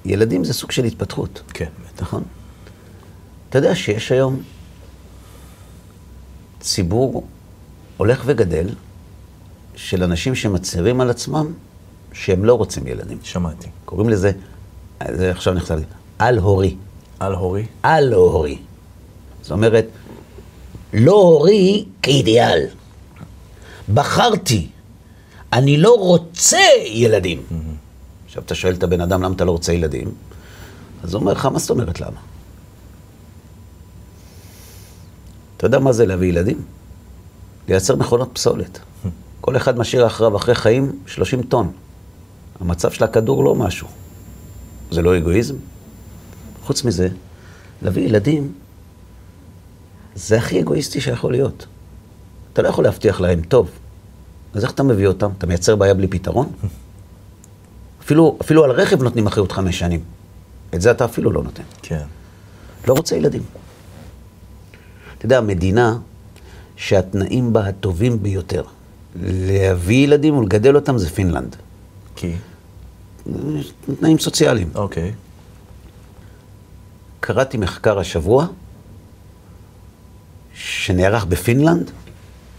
ילדים 0.05 0.45
זה 0.45 0.53
סוג 0.53 0.71
של 0.71 0.85
התפתחות, 0.85 1.43
כן, 1.55 1.69
בטח. 1.85 2.03
נכון? 2.03 2.23
אתה 3.49 3.59
יודע 3.59 3.75
שיש 3.75 4.13
היום 4.13 4.43
ציבור 6.61 7.27
הולך 7.97 8.23
וגדל 8.27 8.69
של 9.77 10.03
אנשים 10.03 10.35
שמצהירים 10.35 11.01
על 11.01 11.11
עצמם 11.11 11.53
שהם 12.13 12.45
לא 12.45 12.55
רוצים 12.55 12.87
ילדים. 12.87 13.19
שמעתי. 13.23 13.69
קוראים 13.85 14.09
לזה, 14.09 14.33
זה 15.11 15.31
עכשיו 15.31 15.55
נחשב, 15.55 15.79
על-הורי. 16.19 16.77
על 17.21 17.35
הורי? 17.35 17.67
על-הורי. 17.83 18.59
זאת 19.43 19.51
אומרת, 19.51 19.87
לא 20.93 21.13
הורי 21.13 21.85
כאידיאל. 22.03 22.67
בחרתי, 23.95 24.69
אני 25.53 25.77
לא 25.77 25.95
רוצה 25.99 26.61
ילדים. 26.87 27.43
עכשיו 28.35 28.43
אתה 28.47 28.55
שואל 28.55 28.75
את 28.75 28.83
הבן 28.83 29.01
אדם 29.01 29.23
למה 29.23 29.35
אתה 29.35 29.45
לא 29.45 29.51
רוצה 29.51 29.73
ילדים, 29.73 30.15
אז 31.03 31.15
הוא 31.15 31.21
אומר 31.21 31.33
לך, 31.33 31.47
מה 31.47 31.59
זאת 31.59 31.71
אומרת 31.71 32.01
למה? 32.01 32.21
אתה 35.57 35.67
יודע 35.67 35.79
מה 35.79 35.93
זה 35.93 36.07
להביא 36.07 36.29
ילדים? 36.29 36.63
לייצר 37.69 37.97
מכונות 37.97 38.31
פסולת. 38.33 38.79
כל 39.41 39.57
אחד 39.57 39.79
משאיר 39.79 40.07
אחריו 40.07 40.37
אחרי 40.37 40.55
חיים 40.55 40.99
30 41.07 41.43
טון. 41.43 41.73
המצב 42.61 42.91
של 42.91 43.05
הכדור 43.05 43.45
לא 43.45 43.55
משהו. 43.55 43.89
זה 44.91 45.03
לא 45.03 45.19
אגואיזם? 45.19 45.57
חוץ 46.65 46.85
מזה, 46.85 47.09
להביא 47.83 48.03
ילדים 48.03 48.53
זה 50.15 50.39
הכי 50.39 50.61
אגואיסטי 50.61 51.01
שיכול 51.01 51.33
להיות. 51.33 51.67
אתה 52.53 52.63
לא 52.63 52.69
יכול 52.69 52.85
להבטיח 52.85 53.21
להם 53.21 53.43
טוב. 53.43 53.71
אז 54.55 54.65
איך 54.65 54.73
אתה 54.73 54.83
מביא 54.83 55.07
אותם? 55.07 55.31
אתה 55.39 55.47
מייצר 55.47 55.77
בעיה 55.77 55.95
בלי 55.95 56.09
פתרון? 56.09 56.53
אפילו, 58.05 58.39
אפילו 58.41 58.65
על 58.65 58.71
רכב 58.71 59.03
נותנים 59.03 59.27
אחריות 59.27 59.53
חמש 59.53 59.79
שנים. 59.79 60.01
את 60.75 60.81
זה 60.81 60.91
אתה 60.91 61.05
אפילו 61.05 61.31
לא 61.31 61.43
נותן. 61.43 61.63
כן. 61.83 62.03
לא 62.89 62.93
רוצה 62.93 63.17
ילדים. 63.17 63.43
אתה 65.19 65.27
יודע, 65.27 65.39
המדינה 65.39 65.99
שהתנאים 66.77 67.53
בה 67.53 67.67
הטובים 67.67 68.23
ביותר 68.23 68.63
להביא 69.23 70.05
ילדים 70.05 70.37
ולגדל 70.37 70.77
אותם 70.77 70.99
זה 70.99 71.11
פינלנד. 71.11 71.57
כי? 72.17 72.33
תנאים 74.01 74.19
סוציאליים. 74.19 74.71
אוקיי. 74.75 75.13
קראתי 77.21 77.57
מחקר 77.57 77.99
השבוע 77.99 78.47
שנערך 80.55 81.25
בפינלנד, 81.25 81.91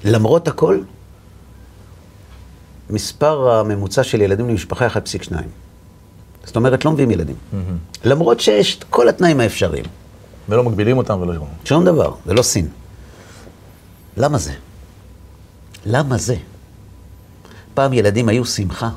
למרות 0.03 0.47
הכל, 0.47 0.79
מספר 2.89 3.49
הממוצע 3.49 4.03
של 4.03 4.21
ילדים 4.21 4.49
למשפחה 4.49 4.87
1.2. 4.87 5.33
זאת 6.43 6.55
אומרת, 6.55 6.85
לא 6.85 6.91
מביאים 6.91 7.11
ילדים. 7.11 7.35
למרות 8.05 8.39
שיש 8.39 8.77
את 8.77 8.83
כל 8.83 9.09
התנאים 9.09 9.39
האפשריים. 9.39 9.85
ולא 10.49 10.63
מגבילים 10.63 10.97
אותם 10.97 11.21
ולא... 11.21 11.45
שום 11.65 11.85
דבר, 11.85 12.15
זה 12.25 12.33
לא 12.33 12.41
סין. 12.41 12.67
למה 14.17 14.37
זה? 14.37 14.53
למה 15.85 16.17
זה? 16.17 16.35
פעם 17.73 17.93
ילדים 17.93 18.29
היו 18.29 18.45
שמחה. 18.45 18.89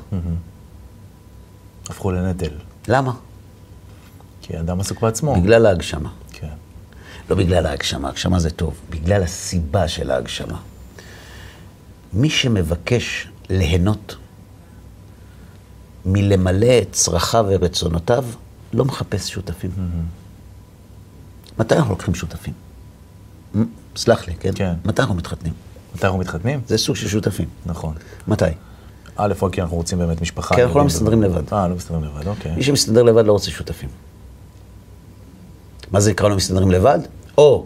הפכו 1.89 2.11
לנטל. 2.11 2.51
למה? 2.87 3.13
כי 4.41 4.59
אדם 4.59 4.79
עסוק 4.79 5.01
בעצמו. 5.01 5.35
בגלל 5.41 5.65
ההגשמה. 5.65 6.09
כן. 6.31 6.47
לא 7.29 7.35
בגלל 7.35 7.65
ההגשמה, 7.65 8.09
הגשמה 8.09 8.39
זה 8.39 8.49
טוב, 8.49 8.73
בגלל 8.89 9.23
הסיבה 9.23 9.87
של 9.87 10.11
ההגשמה. 10.11 10.57
מי 12.13 12.29
שמבקש 12.29 13.27
ליהנות 13.49 14.15
מלמלא 16.05 16.79
את 16.81 16.91
צרכיו 16.91 17.45
ורצונותיו, 17.49 18.25
לא 18.73 18.85
מחפש 18.85 19.29
שותפים. 19.29 19.71
מתי 21.59 21.75
אנחנו 21.75 21.91
לוקחים 21.91 22.15
שותפים? 22.15 22.53
סלח 23.95 24.27
לי, 24.27 24.35
כן? 24.39 24.51
כן. 24.55 24.73
מתי 24.85 25.01
אנחנו 25.01 25.15
מתחתנים? 25.15 25.53
מתי 25.95 26.05
אנחנו 26.05 26.19
מתחתנים? 26.19 26.61
זה 26.67 26.77
סוג 26.77 26.95
של 26.95 27.07
שותפים. 27.07 27.47
נכון. 27.65 27.93
מתי? 28.27 28.45
א', 29.15 29.33
רק 29.41 29.53
כי 29.53 29.61
אנחנו 29.61 29.77
רוצים 29.77 29.97
באמת 29.97 30.21
משפחה. 30.21 30.55
כי 30.55 30.63
אנחנו 30.63 30.79
לא 30.79 30.85
מסתדרים 30.85 31.23
לבד. 31.23 31.53
אה, 31.53 31.67
לא 31.67 31.75
מסתדרים 31.75 32.03
לבד, 32.03 32.27
אוקיי. 32.27 32.55
מי 32.55 32.63
שמסתדר 32.63 33.03
לבד 33.03 33.25
לא 33.25 33.31
רוצה 33.31 33.51
שותפים. 33.51 33.89
מה 35.91 35.99
זה 35.99 36.11
נקרא 36.11 36.29
לא 36.29 36.35
מסתדרים 36.35 36.71
לבד? 36.71 36.99
או 37.37 37.65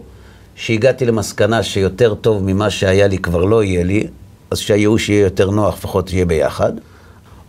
שהגעתי 0.54 1.06
למסקנה 1.06 1.62
שיותר 1.62 2.14
טוב 2.14 2.42
ממה 2.42 2.70
שהיה 2.70 3.06
לי 3.06 3.18
כבר 3.18 3.44
לא 3.44 3.64
יהיה 3.64 3.84
לי, 3.84 4.06
אז 4.54 4.58
שהייאוש 4.58 5.08
יהיה 5.08 5.20
יותר 5.20 5.50
נוח, 5.50 5.74
לפחות 5.74 6.12
יהיה 6.12 6.26
ביחד. 6.26 6.72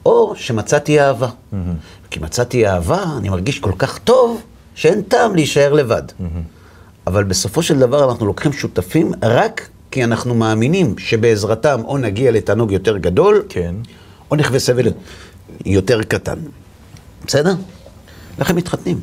או 0.05 0.33
שמצאתי 0.35 1.01
אהבה. 1.01 1.29
כי 2.11 2.19
מצאתי 2.19 2.67
אהבה, 2.67 3.03
אני 3.17 3.29
מרגיש 3.29 3.59
כל 3.59 3.71
כך 3.77 3.97
טוב, 3.97 4.41
שאין 4.75 5.01
טעם 5.01 5.35
להישאר 5.35 5.73
לבד. 5.73 6.03
אבל 7.07 7.23
בסופו 7.23 7.63
של 7.63 7.79
דבר 7.79 8.11
אנחנו 8.11 8.25
לוקחים 8.25 8.53
שותפים 8.53 9.11
רק 9.23 9.67
כי 9.91 10.03
אנחנו 10.03 10.35
מאמינים 10.35 10.97
שבעזרתם 10.97 11.81
או 11.85 11.97
נגיע 11.97 12.31
לתענוג 12.31 12.71
יותר 12.71 12.97
גדול, 12.97 13.43
כן. 13.49 13.75
או 14.31 14.35
נכווה 14.35 14.59
סבל 14.59 14.87
יותר 15.65 16.03
קטן. 16.03 16.39
בסדר? 17.27 17.55
לכן 18.39 18.55
מתחתנים. 18.55 18.99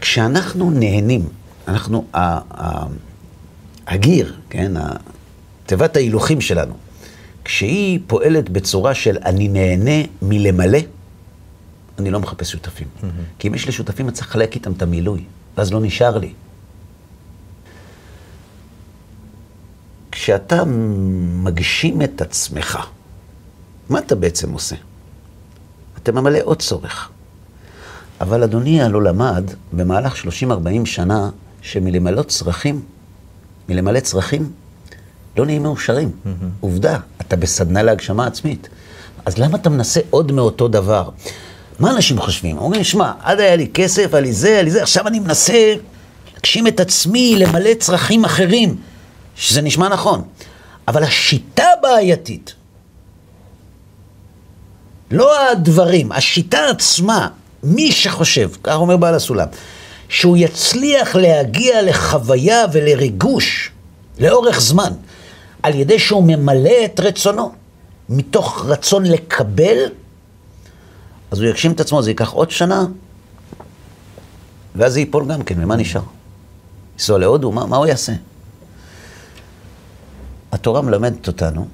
כשאנחנו 0.00 0.70
נהנים, 0.70 1.28
אנחנו, 1.68 2.04
הגיר, 3.86 4.34
כן, 4.50 4.72
תיבת 5.66 5.96
ההילוכים 5.96 6.40
שלנו, 6.40 6.74
כשהיא 7.44 8.00
פועלת 8.06 8.50
בצורה 8.50 8.94
של 8.94 9.18
אני 9.24 9.48
נהנה 9.48 10.06
מלמלא, 10.22 10.78
אני 11.98 12.10
לא 12.10 12.20
מחפש 12.20 12.52
שותפים. 12.52 12.86
כי 13.38 13.48
אם 13.48 13.54
יש 13.54 13.66
לי 13.66 13.72
שותפים, 13.72 14.06
אני 14.06 14.14
צריך 14.14 14.28
לחלק 14.28 14.54
איתם 14.54 14.72
את 14.72 14.82
המילוי, 14.82 15.24
ואז 15.56 15.72
לא 15.72 15.80
נשאר 15.80 16.18
לי. 16.18 16.32
כשאתה 20.12 20.64
מגשים 21.44 22.02
את 22.02 22.22
עצמך, 22.22 22.78
מה 23.88 23.98
אתה 23.98 24.14
בעצם 24.14 24.52
עושה? 24.52 24.76
אתה 26.02 26.12
ממלא 26.12 26.38
עוד 26.44 26.62
צורך. 26.62 27.10
אבל 28.20 28.42
אדוני 28.42 28.82
הלא 28.82 29.02
למד 29.02 29.50
במהלך 29.72 30.24
30-40 30.24 30.26
שנה 30.84 31.30
שמלמלא 31.62 32.22
צרכים, 32.22 32.82
מלמלא 33.68 34.00
צרכים, 34.00 34.52
לא 35.36 35.46
נהיים 35.46 35.62
מאושרים. 35.62 36.10
עובדה, 36.60 36.98
אתה 37.20 37.36
בסדנה 37.36 37.82
להגשמה 37.82 38.26
עצמית. 38.26 38.68
אז 39.24 39.38
למה 39.38 39.56
אתה 39.56 39.70
מנסה 39.70 40.00
עוד 40.10 40.32
מאותו 40.32 40.68
דבר? 40.68 41.08
מה 41.78 41.90
אנשים 41.90 42.20
חושבים? 42.20 42.58
אומרים, 42.58 42.84
שמע, 42.84 43.12
עד 43.22 43.40
היה 43.40 43.56
לי 43.56 43.68
כסף, 43.74 44.14
היה 44.14 44.20
לי 44.20 44.32
זה, 44.32 44.48
היה 44.48 44.62
לי 44.62 44.70
זה, 44.70 44.82
עכשיו 44.82 45.08
אני 45.08 45.20
מנסה 45.20 45.74
להגשים 46.34 46.66
את 46.66 46.80
עצמי, 46.80 47.36
למלא 47.38 47.74
צרכים 47.78 48.24
אחרים, 48.24 48.76
שזה 49.36 49.62
נשמע 49.62 49.88
נכון. 49.88 50.22
אבל 50.88 51.02
השיטה 51.02 51.66
בעייתית. 51.82 52.54
לא 55.10 55.50
הדברים, 55.50 56.12
השיטה 56.12 56.58
עצמה, 56.70 57.28
מי 57.62 57.92
שחושב, 57.92 58.50
כך 58.62 58.74
אומר 58.74 58.96
בעל 58.96 59.14
הסולם, 59.14 59.46
שהוא 60.08 60.36
יצליח 60.36 61.16
להגיע 61.16 61.82
לחוויה 61.82 62.64
ולריגוש 62.72 63.70
לאורך 64.18 64.60
זמן, 64.60 64.92
על 65.64 65.74
ידי 65.74 65.98
שהוא 65.98 66.24
ממלא 66.26 66.84
את 66.84 67.00
רצונו, 67.00 67.52
מתוך 68.08 68.64
רצון 68.66 69.06
לקבל, 69.06 69.78
אז 71.30 71.40
הוא 71.40 71.48
יגשים 71.48 71.72
את 71.72 71.80
עצמו, 71.80 72.02
זה 72.02 72.10
ייקח 72.10 72.30
עוד 72.30 72.50
שנה, 72.50 72.86
ואז 74.76 74.92
זה 74.92 75.00
ייפול 75.00 75.28
גם 75.28 75.42
כן, 75.42 75.64
ומה 75.64 75.76
נשאר? 75.76 76.00
לנסוע 76.94 77.18
להודו, 77.18 77.52
מה, 77.52 77.66
מה 77.66 77.76
הוא 77.76 77.86
יעשה? 77.86 78.12
התורה 80.52 80.82
מלמדת 80.82 81.26
אותנו 81.26 81.66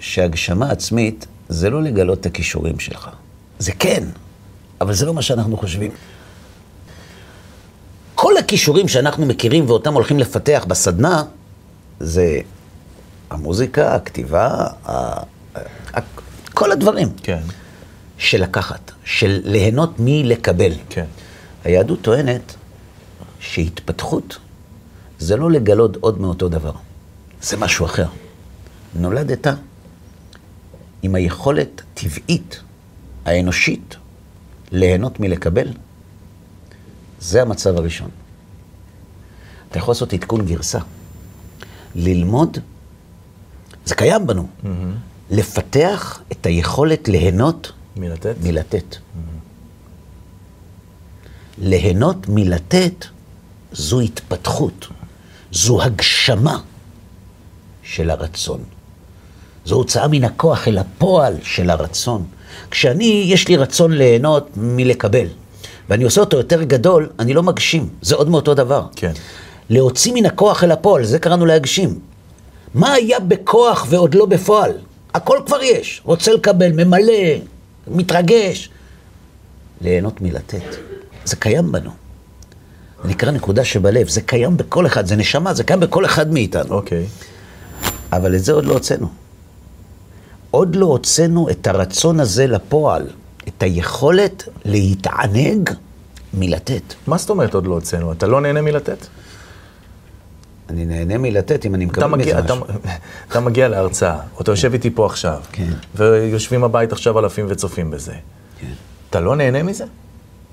שהגשמה 0.00 0.70
עצמית 0.70 1.26
זה 1.48 1.70
לא 1.70 1.82
לגלות 1.82 2.20
את 2.20 2.26
הכישורים 2.26 2.78
שלך. 2.78 3.08
זה 3.58 3.72
כן, 3.72 4.04
אבל 4.80 4.94
זה 4.94 5.06
לא 5.06 5.14
מה 5.14 5.22
שאנחנו 5.22 5.56
חושבים. 5.56 5.90
כל 8.14 8.36
הכישורים 8.36 8.88
שאנחנו 8.88 9.26
מכירים 9.26 9.68
ואותם 9.68 9.94
הולכים 9.94 10.18
לפתח 10.18 10.64
בסדנה, 10.68 11.22
זה 12.00 12.40
המוזיקה, 13.30 13.94
הכתיבה, 13.94 14.66
ה... 14.88 15.22
כל 16.54 16.72
הדברים. 16.72 17.08
כן, 17.22 17.42
של 18.18 18.42
לקחת, 18.42 18.92
של 19.04 19.40
ליהנות 19.44 19.94
מלקבל. 19.98 20.72
כן. 20.88 21.04
היהדות 21.64 22.02
טוענת 22.02 22.54
שהתפתחות 23.40 24.38
זה 25.18 25.36
לא 25.36 25.50
לגלות 25.50 25.96
עוד 25.96 26.20
מאותו 26.20 26.48
דבר, 26.48 26.72
זה 27.42 27.56
משהו 27.56 27.86
אחר. 27.86 28.06
נולדת 28.94 29.46
עם 31.02 31.14
היכולת 31.14 31.82
הטבעית, 31.92 32.60
האנושית, 33.24 33.96
ליהנות 34.72 35.20
מלקבל, 35.20 35.68
זה 37.20 37.42
המצב 37.42 37.76
הראשון. 37.76 38.10
אתה 39.70 39.78
יכול 39.78 39.92
לעשות 39.92 40.12
עדכון 40.12 40.46
גרסה. 40.46 40.78
ללמוד, 41.94 42.58
זה 43.86 43.94
קיים 43.94 44.26
בנו, 44.26 44.46
Mm-hmm. 44.64 44.66
לפתח 45.30 46.20
את 46.32 46.46
היכולת 46.46 47.08
ליהנות 47.08 47.72
מלתת? 47.96 48.34
מלתת. 48.42 48.96
ליהנות 51.58 52.28
מלתת 52.28 53.04
זו 53.72 54.00
התפתחות, 54.00 54.86
זו 55.52 55.82
הגשמה 55.82 56.58
של 57.82 58.10
הרצון. 58.10 58.60
זו 59.64 59.74
הוצאה 59.74 60.08
מן 60.08 60.24
הכוח 60.24 60.68
אל 60.68 60.78
הפועל 60.78 61.34
של 61.42 61.70
הרצון. 61.70 62.24
כשאני, 62.70 63.24
יש 63.26 63.48
לי 63.48 63.56
רצון 63.56 63.92
ליהנות 63.92 64.50
מלקבל, 64.56 65.26
ואני 65.88 66.04
עושה 66.04 66.20
אותו 66.20 66.36
יותר 66.36 66.62
גדול, 66.62 67.08
אני 67.18 67.34
לא 67.34 67.42
מגשים, 67.42 67.88
זה 68.02 68.14
עוד 68.14 68.28
מאותו 68.28 68.54
דבר. 68.54 68.86
כן. 68.96 69.12
להוציא 69.70 70.12
מן 70.14 70.26
הכוח 70.26 70.64
אל 70.64 70.72
הפועל, 70.72 71.04
זה 71.04 71.18
קראנו 71.18 71.46
להגשים. 71.46 71.98
מה 72.74 72.92
היה 72.92 73.20
בכוח 73.20 73.86
ועוד 73.88 74.14
לא 74.14 74.26
בפועל? 74.26 74.72
הכל 75.14 75.38
כבר 75.46 75.62
יש. 75.62 76.02
רוצה 76.04 76.32
לקבל, 76.32 76.72
ממלא, 76.72 77.12
מתרגש. 77.88 78.70
ליהנות 79.80 80.20
מלתת. 80.20 80.76
זה 81.24 81.36
קיים 81.36 81.72
בנו. 81.72 81.90
זה 83.02 83.08
נקרא 83.08 83.30
נקודה 83.30 83.64
שבלב, 83.64 84.08
זה 84.08 84.20
קיים 84.20 84.56
בכל 84.56 84.86
אחד, 84.86 85.06
זה 85.06 85.16
נשמה, 85.16 85.54
זה 85.54 85.64
קיים 85.64 85.80
בכל 85.80 86.04
אחד 86.04 86.32
מאיתנו. 86.32 86.74
אוקיי. 86.74 87.06
אבל 88.12 88.34
את 88.34 88.44
זה 88.44 88.52
עוד 88.52 88.64
לא 88.64 88.72
הוצאנו. 88.72 89.08
עוד 90.50 90.76
לא 90.76 90.86
הוצאנו 90.86 91.50
את 91.50 91.66
הרצון 91.66 92.20
הזה 92.20 92.46
לפועל, 92.46 93.06
את 93.48 93.62
היכולת 93.62 94.48
להתענג 94.64 95.70
מלתת. 96.34 96.94
מה 97.06 97.18
זאת 97.18 97.30
אומרת 97.30 97.54
עוד 97.54 97.66
לא 97.66 97.74
הוצאנו? 97.74 98.12
אתה 98.12 98.26
לא 98.26 98.40
נהנה 98.40 98.60
מלתת? 98.60 99.06
אני 100.70 100.86
נהנה 100.86 101.18
מלתת 101.18 101.66
אם 101.66 101.74
אני 101.74 101.84
אתה 101.84 102.06
מקבל 102.06 102.18
מזה 102.18 102.38
אתה, 102.38 102.54
משהו. 102.54 102.66
אתה 103.28 103.40
מגיע 103.40 103.68
להרצאה, 103.68 104.18
או 104.36 104.42
אתה 104.42 104.52
יושב 104.52 104.72
איתי 104.72 104.90
פה 104.90 105.06
עכשיו, 105.06 105.40
כן. 105.52 105.72
ויושבים 105.94 106.60
בבית 106.60 106.92
עכשיו 106.92 107.18
אלפים 107.18 107.46
וצופים 107.48 107.90
בזה. 107.90 108.12
כן. 108.60 108.72
אתה 109.10 109.20
לא 109.20 109.36
נהנה 109.36 109.62
מזה? 109.62 109.84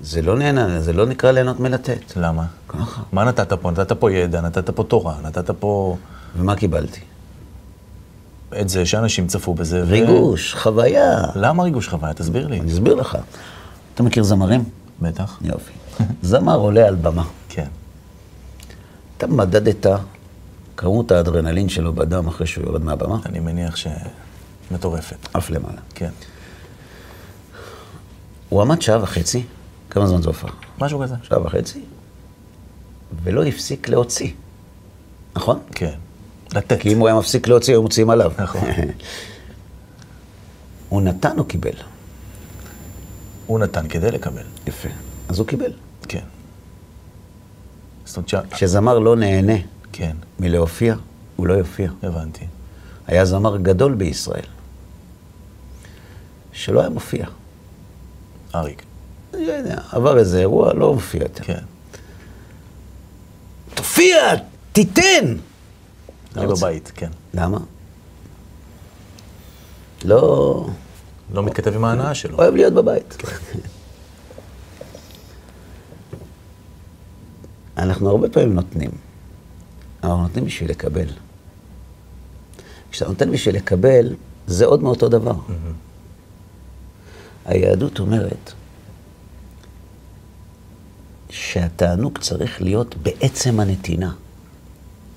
זה 0.00 0.22
לא 0.22 0.38
נהנה, 0.38 0.80
זה 0.80 0.92
לא 0.92 1.06
נקרא 1.06 1.30
ליהנות 1.30 1.60
מלתת. 1.60 2.12
למה? 2.16 2.44
ככה. 2.68 3.02
מה 3.12 3.24
נתת 3.24 3.52
פה? 3.52 3.70
נתת 3.70 3.92
פה 3.92 4.12
ידע, 4.12 4.40
נתת 4.40 4.70
פה 4.70 4.84
תורה, 4.84 5.14
נתת 5.22 5.50
פה 5.50 5.96
ומה 6.36 6.56
קיבלתי? 6.56 7.00
את 8.60 8.68
זה 8.68 8.86
שאנשים 8.86 9.26
צפו 9.26 9.54
בזה. 9.54 9.82
ו- 9.82 9.90
ריגוש, 9.90 10.54
חוויה. 10.54 11.16
למה 11.34 11.62
ריגוש 11.62 11.88
חוויה? 11.88 12.14
תסביר 12.14 12.46
לי. 12.48 12.60
אני 12.60 12.72
אסביר 12.72 12.94
לך. 12.94 13.18
אתה 13.94 14.02
מכיר 14.02 14.22
זמרים? 14.22 14.64
בטח. 15.02 15.38
יופי. 15.42 15.72
זמר 16.22 16.56
עולה 16.56 16.88
על 16.88 16.94
במה. 16.94 17.24
כן. 17.48 17.66
אתה 19.16 19.26
מדדת 19.26 19.86
כמות 20.76 21.12
האדרנלין 21.12 21.68
שלו 21.68 21.92
בדם 21.92 22.28
אחרי 22.28 22.46
שהוא 22.46 22.66
יורד 22.66 22.82
מהבמה? 22.82 23.18
אני 23.26 23.40
מניח 23.40 23.76
ש... 23.76 23.86
מטורפת. 24.70 25.28
עף 25.32 25.50
למעלה. 25.50 25.80
כן. 25.94 26.10
הוא 28.48 28.62
עמד 28.62 28.82
שעה 28.82 29.02
וחצי, 29.02 29.42
כמה 29.90 30.06
זמן 30.06 30.22
זה 30.22 30.28
הופעה? 30.28 30.50
משהו 30.78 31.00
כזה. 31.00 31.14
שעה 31.22 31.42
וחצי, 31.42 31.80
ולא 33.22 33.44
הפסיק 33.44 33.88
להוציא. 33.88 34.30
נכון? 35.36 35.58
כן. 35.72 35.94
לתת. 36.54 36.80
כי 36.80 36.92
אם 36.92 36.98
הוא 36.98 37.08
היה 37.08 37.18
מפסיק 37.18 37.48
להוציא, 37.48 37.74
היו 37.74 37.82
מוציאים 37.82 38.10
עליו. 38.10 38.32
נכון. 38.38 38.60
הוא 40.88 41.02
נתן 41.02 41.38
או 41.38 41.44
קיבל? 41.44 41.76
הוא 43.46 43.58
נתן 43.58 43.88
כדי 43.88 44.10
לקבל. 44.10 44.44
יפה. 44.66 44.88
אז 45.28 45.38
הוא 45.38 45.46
קיבל. 45.46 45.72
כן. 46.08 46.24
זאת 48.04 48.16
אומרת 48.16 48.28
ש... 48.28 48.54
כשזמר 48.54 48.98
לא 48.98 49.16
נהנה 49.16 49.56
כן, 49.92 50.16
מלהופיע, 50.40 50.94
הוא 51.36 51.46
לא 51.46 51.54
יופיע. 51.54 51.90
הבנתי. 52.02 52.46
היה 53.06 53.24
זמר 53.24 53.56
גדול 53.56 53.94
בישראל, 53.94 54.46
שלא 56.52 56.80
היה 56.80 56.88
מופיע. 56.88 57.26
אריק. 58.54 58.82
לא 59.32 59.52
יודע, 59.52 59.78
עבר 59.92 60.18
איזה 60.18 60.40
אירוע, 60.40 60.74
לא 60.74 60.94
מופיע 60.94 61.22
יותר. 61.22 61.44
כן. 61.44 61.62
תופיע, 63.74 64.16
תיתן! 64.72 65.36
אני 66.36 66.46
לא. 66.46 66.54
בבית, 66.54 66.92
כן. 66.94 67.10
למה? 67.34 67.58
לא... 70.04 70.66
לא 71.34 71.42
מתכתב 71.42 71.74
עם 71.74 71.84
ההנאה 71.84 72.14
שלו. 72.14 72.38
אוהב 72.38 72.54
להיות 72.54 72.72
בבית. 72.72 73.22
אנחנו 77.84 78.10
הרבה 78.10 78.28
פעמים 78.28 78.54
נותנים, 78.54 78.90
אבל 80.02 80.12
נותנים 80.12 80.44
בשביל 80.44 80.70
לקבל. 80.70 81.06
כשאתה 82.90 83.10
נותן 83.10 83.30
בשביל 83.30 83.56
לקבל, 83.56 84.14
זה 84.46 84.64
עוד 84.64 84.82
מאותו 84.82 85.08
דבר. 85.08 85.34
היהדות 87.44 87.98
אומרת 88.00 88.52
שהתענוג 91.30 92.18
צריך 92.18 92.62
להיות 92.62 92.94
בעצם 92.96 93.60
הנתינה, 93.60 94.12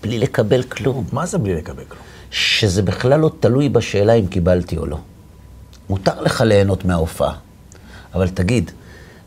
בלי 0.01 0.19
לקבל 0.19 0.63
כלום. 0.63 1.05
מה 1.11 1.25
זה 1.25 1.37
בלי 1.37 1.55
לקבל 1.55 1.85
כלום? 1.85 2.03
שזה 2.31 2.81
בכלל 2.81 3.19
לא 3.19 3.31
תלוי 3.39 3.69
בשאלה 3.69 4.13
אם 4.13 4.27
קיבלתי 4.27 4.77
או 4.77 4.85
לא. 4.85 4.99
מותר 5.89 6.21
לך 6.21 6.41
ליהנות 6.41 6.85
מההופעה, 6.85 7.37
אבל 8.13 8.29
תגיד, 8.29 8.71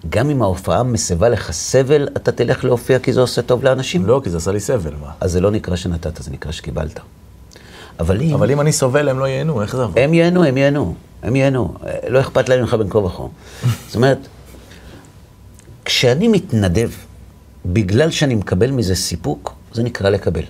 גם 0.09 0.31
אם 0.31 0.43
ההופעה 0.43 0.83
מסבה 0.83 1.29
לך 1.29 1.53
סבל, 1.53 2.09
אתה 2.17 2.33
תלך 2.33 2.65
להופיע 2.65 2.99
כי 2.99 3.13
זה 3.13 3.21
עושה 3.21 3.43
טוב 3.43 3.65
לאנשים? 3.65 4.07
לא, 4.07 4.21
כי 4.25 4.31
זה 4.31 4.37
עשה 4.37 4.53
לי 4.53 4.61
סבל, 4.61 4.93
מה? 5.01 5.11
אז 5.21 5.33
זה 5.33 5.41
לא 5.41 5.51
נקרא 5.51 5.77
שנתת, 5.77 6.23
זה 6.23 6.31
נקרא 6.31 6.53
שקיבלת. 6.53 7.01
אבל 8.01 8.21
אם... 8.21 8.35
אבל 8.35 8.51
אם 8.51 8.61
אני 8.61 8.73
סובל, 8.73 9.09
הם 9.09 9.19
לא 9.19 9.25
ייהנו, 9.25 9.63
איך 9.63 9.77
זה 9.77 9.83
עבוד? 9.83 9.99
הם 9.99 10.15
ייהנו, 10.15 10.45
הם 10.45 10.57
ייהנו, 10.57 10.95
הם 11.23 11.37
ייהנו. 11.37 11.75
לא 12.09 12.21
אכפת 12.21 12.49
להם 12.49 12.61
ממך 12.61 12.75
בין 12.75 12.89
כה 12.91 12.99
וכה. 12.99 13.23
זאת 13.87 13.97
אומרת, 13.97 14.19
כשאני 15.85 16.29
מתנדב, 16.29 16.91
בגלל 17.67 18.11
שאני 18.11 18.35
מקבל 18.35 18.71
מזה 18.71 18.95
סיפוק, 18.95 19.55
זה 19.73 19.83
נקרא 19.83 20.11
לקבל. 20.11 20.43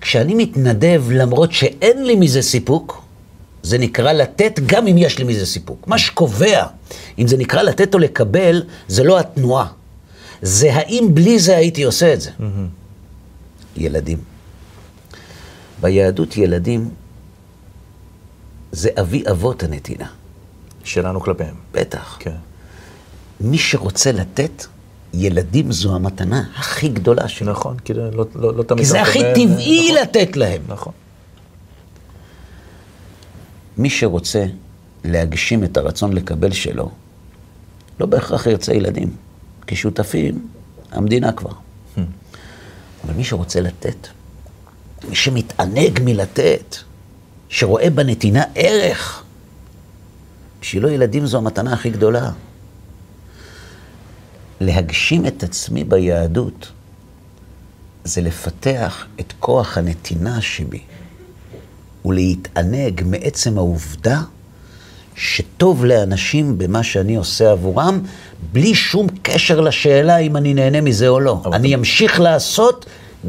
כשאני 0.00 0.34
מתנדב 0.34 1.04
למרות 1.10 1.52
שאין 1.52 2.04
לי 2.04 2.16
מזה 2.16 2.42
סיפוק, 2.42 3.02
זה 3.62 3.78
נקרא 3.78 4.12
לתת 4.12 4.60
גם 4.66 4.86
אם 4.86 4.98
יש 4.98 5.18
לי 5.18 5.24
מזה 5.24 5.46
סיפוק. 5.46 5.88
מה 5.88 5.98
שקובע 5.98 6.66
אם 7.18 7.26
זה 7.26 7.36
נקרא 7.36 7.62
לתת 7.62 7.94
או 7.94 7.98
לקבל, 7.98 8.62
זה 8.88 9.04
לא 9.04 9.18
התנועה. 9.18 9.66
זה 10.42 10.74
האם 10.74 11.08
בלי 11.12 11.38
זה 11.38 11.56
הייתי 11.56 11.82
עושה 11.82 12.14
את 12.14 12.20
זה. 12.20 12.30
ילדים. 13.76 14.18
ביהדות 15.80 16.36
ילדים 16.36 16.90
זה 18.72 18.90
אבי 19.00 19.22
אבות 19.30 19.62
הנתינה. 19.62 20.06
שלנו 20.84 21.20
כלפיהם. 21.20 21.54
בטח. 21.72 22.16
כן. 22.20 22.34
מי 23.40 23.58
שרוצה 23.58 24.12
לתת, 24.12 24.66
ילדים 25.14 25.72
זו 25.72 25.94
המתנה 25.94 26.42
הכי 26.56 26.88
גדולה 26.88 27.28
שלו. 27.28 27.52
נכון, 27.52 27.78
כי 27.78 27.94
לא, 27.94 28.10
לא, 28.10 28.24
לא, 28.34 28.54
לא 28.54 28.62
תמיד... 28.62 28.84
כי 28.84 28.90
זה 28.90 29.02
הכי 29.02 29.20
טבעי 29.34 29.92
נכון, 29.92 30.02
לתת 30.02 30.36
להם. 30.36 30.62
נכון. 30.68 30.92
מי 33.78 33.90
שרוצה 33.90 34.44
להגשים 35.04 35.64
את 35.64 35.76
הרצון 35.76 36.12
לקבל 36.12 36.52
שלו, 36.52 36.90
לא 38.00 38.06
בהכרח 38.06 38.46
ירצה 38.46 38.72
ילדים, 38.74 39.16
כי 39.66 39.76
שותפים, 39.76 40.48
המדינה 40.92 41.32
כבר. 41.32 41.52
אבל 43.04 43.14
מי 43.14 43.24
שרוצה 43.24 43.60
לתת, 43.60 44.08
מי 45.08 45.14
שמתענג 45.14 46.00
מלתת, 46.04 46.76
שרואה 47.48 47.90
בנתינה 47.90 48.42
ערך, 48.54 49.22
בשבילו 50.60 50.88
ילדים 50.88 51.26
זו 51.26 51.38
המתנה 51.38 51.72
הכי 51.72 51.90
גדולה. 51.90 52.30
להגשים 54.60 55.26
את 55.26 55.42
עצמי 55.42 55.84
ביהדות 55.84 56.72
זה 58.04 58.20
לפתח 58.20 59.06
את 59.20 59.32
כוח 59.40 59.78
הנתינה 59.78 60.40
שבי 60.40 60.80
ולהתענג 62.04 63.02
מעצם 63.06 63.58
העובדה 63.58 64.20
שטוב 65.16 65.84
לאנשים 65.84 66.58
במה 66.58 66.82
שאני 66.82 67.16
עושה 67.16 67.50
עבורם, 67.50 68.00
בלי 68.52 68.74
שום 68.74 69.06
קשר 69.22 69.60
לשאלה 69.60 70.16
אם 70.18 70.36
אני 70.36 70.54
נהנה 70.54 70.80
מזה 70.80 71.08
או 71.08 71.20
לא. 71.20 71.42
אני 71.52 71.68
אתה- 71.68 71.78
אמשיך 71.78 72.20
לעשות, 72.20 72.86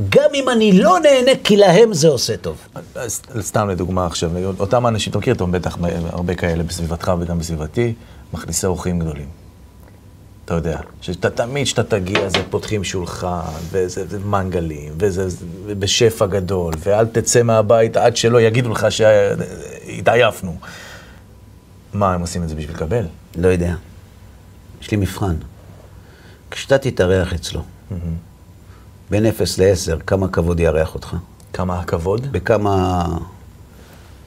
גם 0.09 0.29
אם 0.35 0.49
אני 0.49 0.71
לא 0.71 0.97
נהנה, 0.99 1.31
כי 1.43 1.57
להם 1.57 1.93
זה 1.93 2.07
עושה 2.07 2.37
טוב. 2.37 2.57
אז 2.95 3.21
סתם 3.39 3.69
לדוגמה 3.69 4.05
עכשיו, 4.05 4.31
אותם 4.59 4.87
אנשים, 4.87 5.11
אתה 5.11 5.19
מכיר 5.19 5.33
אותם 5.33 5.51
בטח 5.51 5.77
הרבה 6.09 6.35
כאלה 6.35 6.63
בסביבתך 6.63 7.11
וגם 7.19 7.39
בסביבתי, 7.39 7.93
מכניסי 8.33 8.65
אורחים 8.67 8.99
גדולים. 8.99 9.38
אתה 10.49 10.57
יודע, 10.57 10.79
שאתה 11.01 11.29
תמיד 11.29 11.65
כשאתה 11.65 11.83
תגיע, 11.83 12.29
זה 12.29 12.37
פותחים 12.49 12.83
שולחן, 12.83 13.41
וזה 13.71 14.07
זה 14.07 14.19
מנגלים, 14.19 14.93
וזה 14.97 15.29
זה 15.29 15.45
בשפע 15.79 16.25
גדול, 16.25 16.73
ואל 16.79 17.07
תצא 17.07 17.43
מהבית 17.43 17.97
עד 17.97 18.17
שלא 18.17 18.41
יגידו 18.41 18.69
לך 18.69 18.87
שהתעייפנו. 18.89 20.57
מה, 21.93 22.13
הם 22.13 22.21
עושים 22.21 22.43
את 22.43 22.49
זה 22.49 22.55
בשביל 22.55 22.75
לקבל? 22.75 23.05
לא 23.37 23.47
יודע. 23.47 23.73
יש 24.81 24.91
לי 24.91 24.97
מבחן. 24.97 25.35
כשאתה 26.51 26.77
תתארח 26.77 27.33
אצלו, 27.33 27.61
בין 29.09 29.25
0 29.25 29.59
ל-10, 29.59 29.99
כמה 30.07 30.27
כבוד 30.27 30.59
יארח 30.59 30.95
אותך? 30.95 31.15
כמה 31.53 31.79
הכבוד? 31.79 32.31
בכמה... 32.31 33.05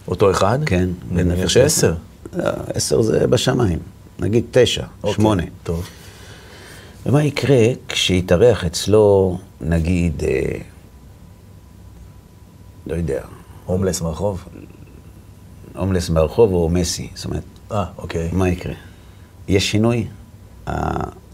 אותו 0.08 0.30
אחד? 0.30 0.58
כן. 0.66 0.88
בין 1.12 1.28
נניח 1.28 1.44
אפס 1.44 1.52
שעשר. 1.52 1.94
לא, 2.32 2.44
עשר 2.74 3.02
זה 3.02 3.26
בשמיים. 3.26 3.78
נגיד 4.18 4.44
תשע, 4.50 4.85
אוקיי, 5.02 5.14
שמונה. 5.14 5.42
טוב. 5.62 5.88
ומה 7.06 7.24
יקרה 7.24 7.58
כשיתארח 7.88 8.64
אצלו, 8.64 9.38
נגיד, 9.60 10.22
אה, 10.24 10.58
לא 12.86 12.94
יודע, 12.94 13.22
הומלס 13.66 14.00
מהרחוב? 14.00 14.44
הומלס 15.76 16.10
מהרחוב 16.10 16.52
או 16.52 16.68
מסי? 16.68 17.10
זאת 17.14 17.24
אומרת, 17.24 17.42
אה, 17.72 17.84
אוקיי. 17.98 18.28
מה 18.32 18.48
יקרה? 18.48 18.74
יש 19.48 19.70
שינוי? 19.70 20.06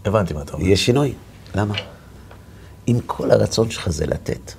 הבנתי 0.05 0.33
מה 0.33 0.41
אתה 0.41 0.53
אומר. 0.53 0.65
יש 0.65 0.85
שינוי. 0.85 1.13
למה? 1.55 1.75
אם 2.87 2.99
כל 3.05 3.31
הרצון 3.31 3.71
שלך 3.71 3.89
זה 3.89 4.05
לתת, 4.05 4.53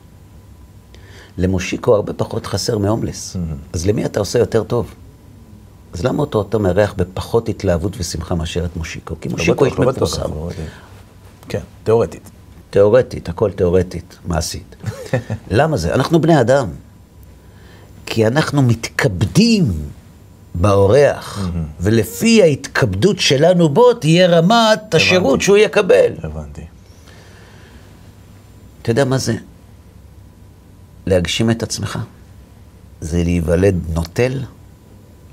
למושיקו 1.39 1.95
הרבה 1.95 2.13
פחות 2.13 2.47
חסר 2.47 2.79
מהומלס. 2.79 3.37
אז 3.73 3.87
למי 3.87 4.05
אתה 4.05 4.21
עושה 4.21 4.39
יותר 4.39 4.65
טוב? 4.65 4.95
אז 5.93 6.05
למה 6.05 6.21
אותו 6.21 6.43
אתה 6.43 6.59
מארח 6.59 6.95
בפחות 6.97 7.49
התלהבות 7.49 7.93
ושמחה 7.99 8.35
מאשר 8.35 8.65
את 8.65 8.77
מושיקו? 8.77 9.15
כי 9.21 9.29
מושיקו 9.29 9.65
בטוח, 9.65 9.79
מפורסם. 9.79 10.31
כן, 11.51 11.61
תיאורטית. 11.85 12.31
תיאורטית, 12.71 13.29
הכל 13.29 13.53
תיאורטית, 13.53 14.19
מעשית. 14.27 14.77
למה 15.59 15.77
זה? 15.77 15.95
אנחנו 15.95 16.21
בני 16.21 16.41
אדם. 16.41 16.69
כי 18.07 18.27
אנחנו 18.27 18.63
מתכבדים 18.63 19.73
באורח, 20.55 21.51
ולפי 21.81 22.43
ההתכבדות 22.43 23.19
שלנו 23.19 23.69
בו 23.69 23.95
תהיה 23.95 24.27
רמת 24.27 24.95
השירות 24.95 25.41
שהוא 25.41 25.57
יקבל. 25.57 26.13
הבנתי. 26.23 26.63
אתה 28.83 28.91
יודע 28.91 29.05
מה 29.05 29.19
זה? 29.19 29.35
להגשים 31.07 31.51
את 31.51 31.63
עצמך. 31.63 31.99
זה 33.01 33.25
להיוולד 33.25 33.77
נוטל 33.95 34.45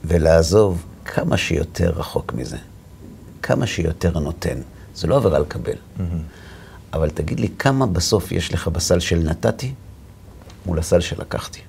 ולעזוב 0.05 0.85
כמה 1.05 1.37
שיותר 1.37 1.89
רחוק 1.89 2.33
מזה. 2.33 2.57
כמה 3.41 3.67
שיותר 3.67 4.19
נותן. 4.19 4.57
זה 4.97 5.07
לא 5.07 5.17
עבירה 5.17 5.39
לקבל. 5.39 5.75
אבל 6.93 7.09
תגיד 7.09 7.39
לי, 7.39 7.47
כמה 7.59 7.85
בסוף 7.85 8.31
יש 8.31 8.53
לך 8.53 8.67
בסל 8.67 8.99
של 8.99 9.19
נתתי 9.19 9.73
מול 10.65 10.79
הסל 10.79 10.99
של 10.99 11.15
לקחתי? 11.21 11.59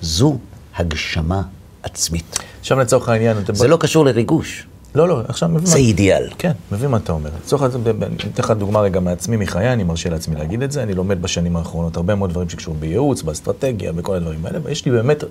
זו 0.00 0.38
הגשמה 0.76 1.42
עצמית. 1.82 2.38
עכשיו 2.60 2.78
לצורך 2.78 3.08
העניין, 3.08 3.38
אתה... 3.38 3.54
זה 3.54 3.68
לא 3.68 3.76
קשור 3.76 4.04
לריגוש, 4.04 4.66
לא, 4.94 5.08
לא, 5.08 5.22
עכשיו 5.28 5.48
מבין 5.48 5.66
זה 5.66 5.74
מה... 5.74 5.80
אידיאל. 5.80 6.28
כן, 6.38 6.52
מבין 6.72 6.90
מה 6.90 6.96
אתה 6.96 7.12
אומר. 7.12 7.30
לצורך 7.44 7.62
העניין, 7.62 8.02
אני 8.02 8.16
אתן 8.34 8.42
לך 8.42 8.50
דוגמה 8.50 8.80
רגע 8.80 9.00
מעצמי, 9.00 9.36
מחיי, 9.36 9.72
אני 9.72 9.84
מרשה 9.84 10.10
לעצמי 10.10 10.36
להגיד 10.36 10.62
את 10.62 10.72
זה. 10.72 10.82
אני 10.82 10.94
לומד 10.94 11.22
בשנים 11.22 11.56
האחרונות 11.56 11.96
הרבה 11.96 12.14
מאוד 12.14 12.30
דברים 12.30 12.48
שקשורים 12.48 12.80
בייעוץ, 12.80 13.22
באסטרטגיה, 13.22 13.92
בכל 13.92 14.14
הדברים 14.14 14.46
האלה, 14.46 14.58
ויש 14.62 14.84
לי 14.84 14.92
באמת 14.92 15.24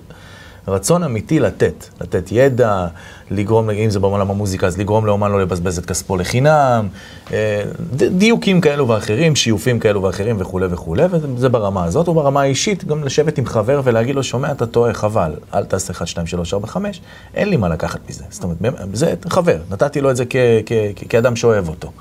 רצון 0.68 1.02
אמיתי 1.02 1.40
לתת. 1.40 1.86
לתת 2.00 2.28
ידע, 2.32 2.86
לגרום, 3.30 3.70
אם 3.70 3.90
זה 3.90 4.00
בעולם 4.00 4.30
המוזיקה, 4.30 4.66
אז 4.66 4.78
לגרום 4.78 5.06
לאומן 5.06 5.30
לא 5.32 5.40
לבזבז 5.40 5.78
את 5.78 5.86
כספו 5.86 6.16
לחינם, 6.16 6.88
אה, 7.32 7.62
דיוקים 7.92 8.60
כאלו 8.60 8.88
ואחרים, 8.88 9.36
שיופים 9.36 9.78
כאלו 9.78 10.02
ואחרים 10.02 10.36
וכולי 10.38 10.66
וכולי, 10.70 11.02
וזה 11.10 11.48
ברמה 11.48 11.84
הזאת, 11.84 12.08
וברמה 12.08 12.40
האישית, 12.40 12.84
גם 12.84 13.04
לשבת 13.04 13.38
עם 13.38 13.46
חבר 13.46 13.80
ולהגיד 13.84 14.14
לו, 14.14 14.22
שומע, 14.22 14.52
אתה 14.52 14.66
טועה, 14.66 14.92
חבל, 14.94 15.34
אל 15.54 15.64
תעשה 15.64 15.92
1, 15.92 16.06
2, 16.06 16.26
3, 16.26 16.54
4, 16.54 16.66
5, 16.68 17.00
אין 17.34 17.48
לי 17.48 17.56
מה 17.56 17.68
לקחת 17.68 18.00
מזה. 18.10 18.24
זאת 18.30 18.44
אומרת, 18.44 18.56
זה 18.92 19.14
חבר, 19.28 19.56
נתתי 19.70 20.00
לו 20.00 20.10
את 20.10 20.16
זה 20.16 20.24
כ- 20.30 20.36
כ- 20.66 20.72
כ- 20.96 21.04
כאדם 21.08 21.36
שאוהב 21.36 21.68
אותו. 21.68 21.92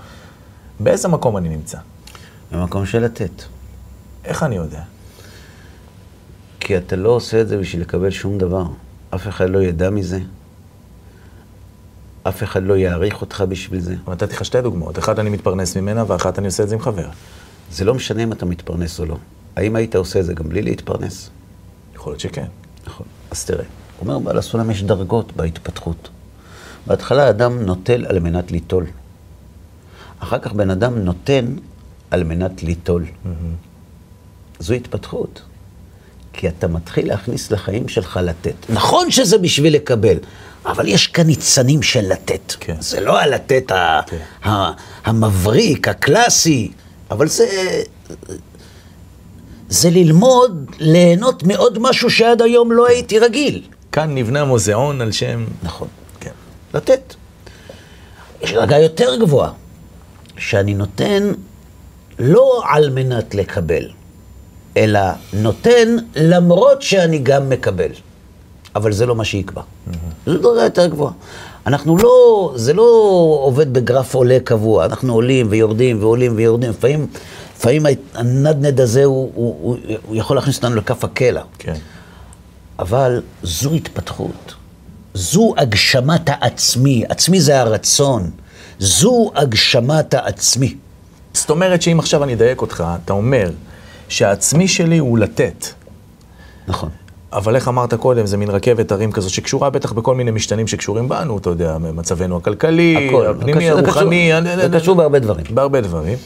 באיזה 0.80 1.08
מקום 1.08 1.38
אני 1.38 1.50
נמצא? 1.50 1.78
במקום 2.52 2.86
של 2.86 3.00
לתת. 3.04 3.44
איך 4.26 4.44
אני 4.44 4.56
יודע? 4.56 4.82
כי 6.66 6.78
אתה 6.78 6.96
לא 6.96 7.10
עושה 7.10 7.42
את 7.42 7.48
זה 7.48 7.58
בשביל 7.58 7.82
לקבל 7.82 8.10
שום 8.10 8.38
דבר. 8.38 8.66
אף 9.16 9.28
אחד 9.28 9.50
לא 9.50 9.64
ידע 9.64 9.90
מזה. 9.90 10.20
אף 12.24 12.44
אחד 12.44 12.64
לא 12.64 12.74
יעריך 12.78 13.22
אותך 13.22 13.44
בשביל 13.50 13.80
זה. 13.80 13.96
נתתי 14.08 14.34
לך 14.34 14.46
שתי 14.46 14.62
דוגמאות, 14.62 15.00
אחת 15.00 15.20
אני 15.20 15.30
מתפרנס 15.30 15.78
ממנה, 15.78 16.04
ואחת 16.08 16.40
אני 16.40 16.48
עושה 16.48 16.64
את 16.64 16.70
זה 16.70 16.76
עם 16.76 16.82
חבר. 16.82 17.08
זה 17.72 17.86
לא 17.86 17.96
משנה 17.96 18.24
אם 18.24 18.32
אתה 18.32 18.46
מתפרנס 18.46 19.00
או 19.00 19.06
לא. 19.06 19.18
האם 19.56 19.76
היית 19.76 19.96
עושה 19.96 20.20
את 20.20 20.26
זה 20.26 20.34
גם 20.34 20.50
בלי 20.50 20.62
להתפרנס? 20.62 21.30
יכול 21.96 22.12
להיות 22.12 22.20
שכן. 22.20 22.46
נכון. 22.88 23.06
אז 23.32 23.46
תראה, 23.46 23.66
אומר 24.00 24.20
בעל 24.20 24.38
הסולם 24.38 24.72
יש 24.72 24.84
דרגות 24.84 25.36
בהתפתחות. 25.36 26.10
בהתחלה 26.88 27.30
אדם 27.30 27.62
נוטל 27.62 28.06
על 28.06 28.20
מנת 28.20 28.52
ליטול. 28.52 28.86
אחר 30.20 30.40
כך 30.40 30.54
בן 30.54 30.70
אדם 30.70 30.98
נותן 30.98 31.46
על 32.12 32.24
מנת 32.24 32.64
ליטול. 32.64 33.06
זו 34.60 34.74
התפתחות. 34.74 35.42
כי 36.38 36.48
אתה 36.48 36.68
מתחיל 36.68 37.08
להכניס 37.08 37.52
לחיים 37.52 37.88
שלך 37.88 38.20
לתת. 38.24 38.54
נכון 38.70 39.12
שזה 39.12 39.38
בשביל 39.38 39.76
לקבל, 39.76 40.18
אבל 40.66 40.88
יש 40.88 41.08
כאן 41.08 41.28
ניצנים 41.28 41.82
של 41.82 42.02
לתת. 42.12 42.54
כן. 42.60 42.76
זה 42.80 43.00
לא 43.02 43.20
הלתת 43.20 43.72
ה- 43.72 44.02
כן. 44.08 44.50
ה- 44.50 44.72
המבריק, 45.06 45.88
הקלאסי, 45.88 46.72
אבל 47.12 47.28
זה... 47.28 47.48
זה 49.70 49.90
ללמוד 49.90 50.72
ליהנות 50.80 51.44
מעוד 51.44 51.80
משהו 51.80 52.10
שעד 52.10 52.42
היום 52.42 52.72
לא 52.72 52.88
הייתי 52.88 53.20
רגיל. 53.20 53.62
כאן 53.92 54.16
נבנה 54.16 54.46
מוזיאון 54.46 55.02
על 55.02 55.12
שם... 55.12 55.46
נכון. 55.64 55.88
כן. 56.20 56.32
לתת. 56.74 57.14
יש 58.42 58.52
דרגה 58.54 58.78
יותר 58.80 59.16
גבוהה, 59.20 59.52
שאני 60.38 60.74
נותן 60.74 61.32
לא 62.20 62.62
על 62.70 62.90
מנת 62.90 63.36
לקבל, 63.36 63.90
אלא 64.78 65.00
נותן 65.34 65.96
למרות 66.16 66.82
שאני 66.82 67.20
גם 67.20 67.50
מקבל. 67.50 67.90
אבל 68.76 68.92
זה 68.92 69.06
לא 69.06 69.16
מה 69.16 69.26
שיקבע. 69.26 69.62
זו 70.26 70.38
דרגה 70.38 70.64
יותר 70.64 70.88
גבוהה. 70.88 71.12
אנחנו 71.68 71.98
לא, 71.98 72.52
זה 72.56 72.74
לא 72.74 72.84
עובד 73.42 73.74
בגרף 73.74 74.16
עולה 74.16 74.38
קבוע, 74.44 74.86
אנחנו 74.86 75.14
עולים 75.14 75.48
ויורדים 75.50 76.00
ועולים 76.00 76.34
ויורדים. 76.36 76.70
לפעמים, 76.70 77.08
לפעמים 77.58 77.86
הנדנד 78.14 78.82
הזה, 78.82 79.04
הוא, 79.04 79.32
הוא, 79.36 79.56
הוא, 79.62 79.78
הוא 80.08 80.16
יכול 80.16 80.36
להכניס 80.36 80.58
אותנו 80.58 80.76
לכף 80.76 81.04
הקלע. 81.04 81.42
כן. 81.60 81.74
אבל 82.80 83.22
זו 83.44 83.74
התפתחות. 83.74 84.54
זו 85.14 85.54
הגשמת 85.58 86.22
העצמי. 86.30 87.04
עצמי 87.10 87.42
זה 87.42 87.60
הרצון. 87.60 88.32
זו 88.80 89.32
הגשמת 89.36 90.14
העצמי. 90.14 90.76
זאת 91.34 91.50
אומרת 91.50 91.82
שאם 91.82 92.00
עכשיו 92.00 92.24
אני 92.24 92.34
אדייק 92.34 92.62
אותך, 92.62 92.84
אתה 93.04 93.14
אומר 93.14 93.50
שהעצמי 94.10 94.68
שלי 94.68 94.98
הוא 94.98 95.18
לתת. 95.18 95.66
נכון. 96.68 96.90
אבל 97.34 97.56
איך 97.56 97.68
אמרת 97.68 97.94
קודם, 97.94 98.26
זה 98.26 98.38
מין 98.38 98.50
רכבת 98.50 98.92
הרים 98.92 99.12
כזאת 99.12 99.30
שקשורה 99.32 99.70
בטח 99.70 99.92
בכל 99.92 100.16
מיני 100.16 100.32
משתנים 100.32 100.68
שקשורים 100.68 101.10
בנו, 101.10 101.38
אתה 101.38 101.50
יודע, 101.50 101.78
מצבנו 101.78 102.38
הכלכלי, 102.38 103.08
הכל. 103.10 103.28
הפנימי, 103.28 103.54
זה 103.54 103.70
קשור- 103.72 103.80
הרוחני, 103.80 104.32
זה 104.56 104.70
קשור 104.80 104.96
בהרבה 104.96 105.20
דברים. 105.20 105.46
בהרבה 105.50 105.82
דברים. 105.82 106.18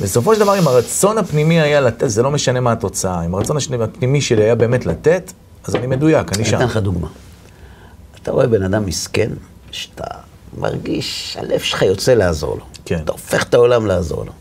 בסופו 0.00 0.34
של 0.34 0.40
דבר, 0.40 0.58
אם 0.58 0.68
הרצון 0.68 1.18
הפנימי 1.18 1.60
היה 1.60 1.80
לתת, 1.80 2.08
זה 2.10 2.22
לא 2.22 2.30
משנה 2.30 2.60
מה 2.60 2.72
התוצאה. 2.72 3.24
אם 3.24 3.34
הרצון 3.34 3.56
הפנימי 3.82 4.20
שלי 4.20 4.42
היה 4.42 4.54
באמת 4.54 4.86
לתת, 4.86 5.32
אז 5.64 5.76
אני 5.76 5.86
מדויק, 5.86 6.32
אני 6.32 6.38
אני 6.42 6.44
שם. 6.50 6.56
אתן 6.56 6.64
לך 6.64 6.76
דוגמה. 6.76 7.08
אתה 8.22 8.30
רואה 8.30 8.46
בן 8.46 8.62
אדם 8.62 8.86
מסכן, 8.86 9.30
שאתה 9.70 10.04
מרגיש, 10.58 11.36
הלב 11.40 11.60
שלך 11.60 11.82
יוצא 11.82 12.14
לעזור 12.14 12.56
לו. 12.58 12.64
כן. 12.84 12.98
אתה 13.04 13.12
הופך 13.12 13.42
את 13.42 13.54
העולם 13.54 13.86
לעזור 13.86 14.24
לו. 14.24 14.32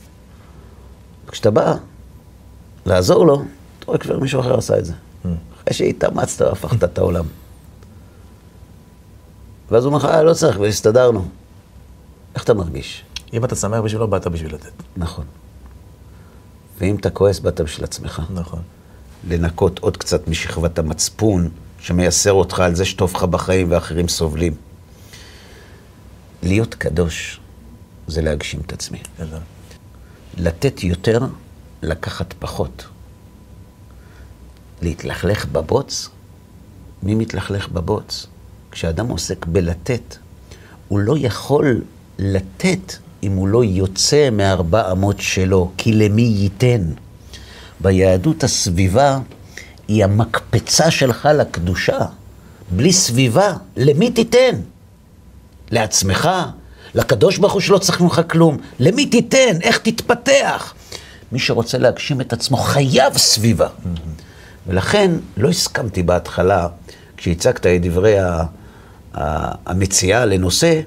כשאתה 1.28 1.52
בא 1.52 1.74
לעזור 2.86 3.26
לו, 3.26 3.36
אתה 3.80 3.86
רואה 3.86 3.98
כבר 3.98 4.20
מישהו 4.20 4.40
אחר 4.42 4.58
עשה 4.58 4.78
את 4.80 4.86
זה. 4.86 4.94
אחרי 5.64 5.74
שהתאמצת, 5.74 6.42
הפכת 6.46 6.84
את 6.84 6.98
העולם. 6.98 7.26
ואז 9.72 9.86
הוא 9.86 9.94
אומר 9.94 10.06
לך, 10.06 10.16
"אה, 10.16 10.24
לא 10.24 10.34
צריך, 10.34 10.60
והסתדרנו. 10.60 11.28
איך 12.36 12.44
אתה 12.44 12.54
מרגיש? 12.54 13.04
אם 13.34 13.46
אתה 13.46 13.56
שמח 13.56 13.80
בשבילו, 13.80 14.08
באת 14.08 14.28
בשביל 14.28 14.54
לתת. 14.54 14.72
נכון. 14.98 15.26
ואם 16.78 16.96
אתה 16.96 17.10
כועס, 17.10 17.40
באת 17.40 17.62
בשביל 17.62 17.84
עצמך. 17.84 18.22
נכון. 18.34 18.62
לנקות 19.28 19.80
עוד 19.80 19.98
קצת 19.98 20.28
משכבת 20.28 20.80
המצפון 20.80 21.50
שמייסר 21.80 22.32
אותך 22.34 22.60
על 22.60 22.76
זה 22.76 22.86
שטוב 22.86 23.14
לך 23.16 23.24
בחיים 23.24 23.72
ואחרים 23.72 24.08
סובלים. 24.08 24.54
להיות 26.44 26.76
קדוש 26.76 27.40
זה 28.08 28.22
להגשים 28.22 28.60
את 28.66 28.74
עצמי. 28.74 29.00
לתת 30.38 30.84
יותר, 30.84 31.20
לקחת 31.86 32.34
פחות. 32.40 32.86
להתלכלך 34.82 35.46
בבוץ, 35.46 36.10
מי 37.04 37.16
מתלכלך 37.16 37.70
בבוץ? 37.70 38.28
כשאדם 38.72 39.08
עוסק 39.08 39.46
בלתת, 39.46 40.18
הוא 40.88 41.00
לא 41.00 41.16
יכול 41.18 41.82
לתת 42.20 42.94
אם 43.24 43.32
הוא 43.32 43.48
לא 43.48 43.64
יוצא 43.64 44.30
מארבע 44.32 44.92
אמות 44.92 45.20
שלו, 45.20 45.72
כי 45.78 45.94
למי 45.94 46.22
ייתן? 46.22 46.82
ביהדות 47.80 48.44
הסביבה 48.44 49.20
היא 49.88 50.04
המקפצה 50.04 50.92
שלך 50.92 51.30
לקדושה. 51.36 52.06
בלי 52.72 52.94
סביבה, 52.94 53.54
למי 53.78 54.12
תיתן? 54.12 54.56
לעצמך? 55.72 56.30
לקדוש 56.96 57.38
ברוך 57.38 57.54
הוא 57.54 57.62
שלא 57.62 57.78
צריך 57.78 58.02
ממך 58.02 58.22
כלום. 58.30 58.58
למי 58.80 59.06
תיתן? 59.06 59.62
איך 59.62 59.78
תתפתח? 59.78 60.74
מי 61.32 61.40
שרוצה 61.40 61.78
להגשים 61.78 62.22
את 62.22 62.34
עצמו 62.34 62.58
חייב 62.58 63.18
סביבה. 63.18 63.68
ולכן 64.68 65.12
לא 65.38 65.50
הסכמתי 65.50 66.04
בהתחלה, 66.04 66.68
כשהצגת 67.18 67.66
את 67.66 67.82
דברי 67.82 68.16
המציאה 69.14 70.26
לנושא, 70.26 70.82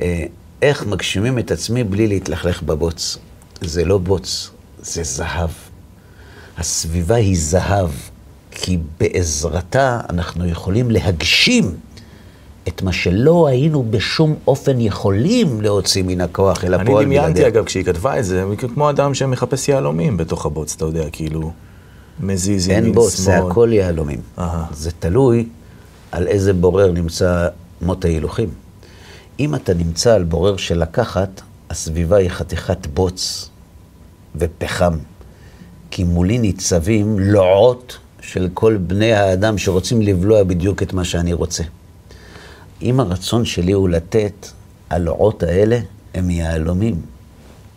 אה, 0.00 0.24
איך 0.62 0.86
מגשימים 0.86 1.38
את 1.38 1.50
עצמי 1.50 1.84
בלי 1.84 2.06
להתלכלך 2.06 2.62
בבוץ. 2.62 3.18
זה 3.60 3.84
לא 3.84 3.98
בוץ, 3.98 4.50
זה 4.82 5.02
זהב. 5.02 5.50
הסביבה 6.58 7.14
היא 7.14 7.36
זהב, 7.38 7.90
כי 8.50 8.78
בעזרתה 9.00 10.00
אנחנו 10.10 10.48
יכולים 10.48 10.90
להגשים 10.90 11.76
את 12.68 12.82
מה 12.82 12.92
שלא 12.92 13.46
היינו 13.46 13.84
בשום 13.90 14.34
אופן 14.46 14.80
יכולים 14.80 15.60
להוציא 15.60 16.02
מן 16.06 16.20
הכוח 16.20 16.64
אל 16.64 16.74
אני 16.74 16.82
הפועל 16.82 17.04
דמיינתי, 17.04 17.32
בלעדיה. 17.32 17.48
אגב, 17.48 17.64
כשהיא 17.64 17.84
כתבה 17.84 18.18
את 18.18 18.24
זה, 18.24 18.44
כמו 18.74 18.90
אדם 18.90 19.14
שמחפש 19.14 19.68
יהלומים 19.68 20.16
בתוך 20.16 20.46
הבוץ, 20.46 20.74
אתה 20.76 20.84
יודע, 20.84 21.10
כאילו, 21.12 21.52
מזיז 22.20 22.68
ימין, 22.68 22.76
אין 22.76 22.84
שמאל. 22.84 22.94
בוץ, 22.94 23.16
זה 23.16 23.38
הכל 23.38 23.68
יהלומים. 23.72 24.20
זה 24.72 24.90
תלוי 24.98 25.46
על 26.12 26.26
איזה 26.26 26.52
בורר 26.52 26.92
נמצא 26.92 27.48
מות 27.82 28.04
ההילוכים. 28.04 28.48
אם 29.40 29.54
אתה 29.54 29.74
נמצא 29.74 30.14
על 30.14 30.24
בורר 30.24 30.56
של 30.56 30.82
לקחת, 30.82 31.40
הסביבה 31.70 32.16
היא 32.16 32.28
חתיכת 32.28 32.86
בוץ 32.86 33.50
ופחם. 34.36 34.94
כי 35.90 36.04
מולי 36.04 36.38
ניצבים 36.38 37.18
לועות 37.18 37.98
של 38.20 38.48
כל 38.54 38.76
בני 38.76 39.12
האדם 39.12 39.58
שרוצים 39.58 40.02
לבלוע 40.02 40.42
בדיוק 40.42 40.82
את 40.82 40.92
מה 40.92 41.04
שאני 41.04 41.32
רוצה. 41.32 41.62
אם 42.82 43.00
הרצון 43.00 43.44
שלי 43.44 43.72
הוא 43.72 43.88
לתת, 43.88 44.46
הלועות 44.90 45.42
האלה 45.42 45.80
הם 46.14 46.30
יהלומים. 46.30 47.02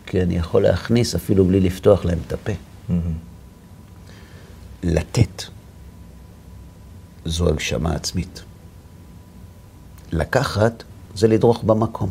כי 0.06 0.22
אני 0.22 0.36
יכול 0.36 0.62
להכניס 0.62 1.14
אפילו 1.14 1.44
בלי 1.44 1.60
לפתוח 1.60 2.04
להם 2.04 2.18
את 2.26 2.32
הפה. 2.32 2.52
לתת 4.82 5.42
זו 7.24 7.48
הגשמה 7.48 7.94
עצמית. 7.94 8.42
לקחת 10.12 10.82
זה 11.14 11.28
לדרוך 11.28 11.62
במקום. 11.64 12.10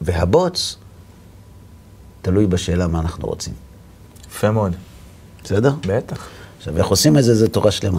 והבוץ 0.00 0.76
תלוי 2.22 2.46
בשאלה 2.46 2.86
מה 2.86 3.00
אנחנו 3.00 3.28
רוצים. 3.28 3.54
יפה 4.26 4.50
מאוד. 4.50 4.76
בסדר? 5.44 5.74
בטח. 5.86 6.28
עכשיו, 6.60 6.76
איך 6.76 6.86
עושים 6.86 7.18
את 7.18 7.24
זה, 7.24 7.34
זה 7.34 7.48
תורה 7.48 7.70
שלמה. 7.70 7.98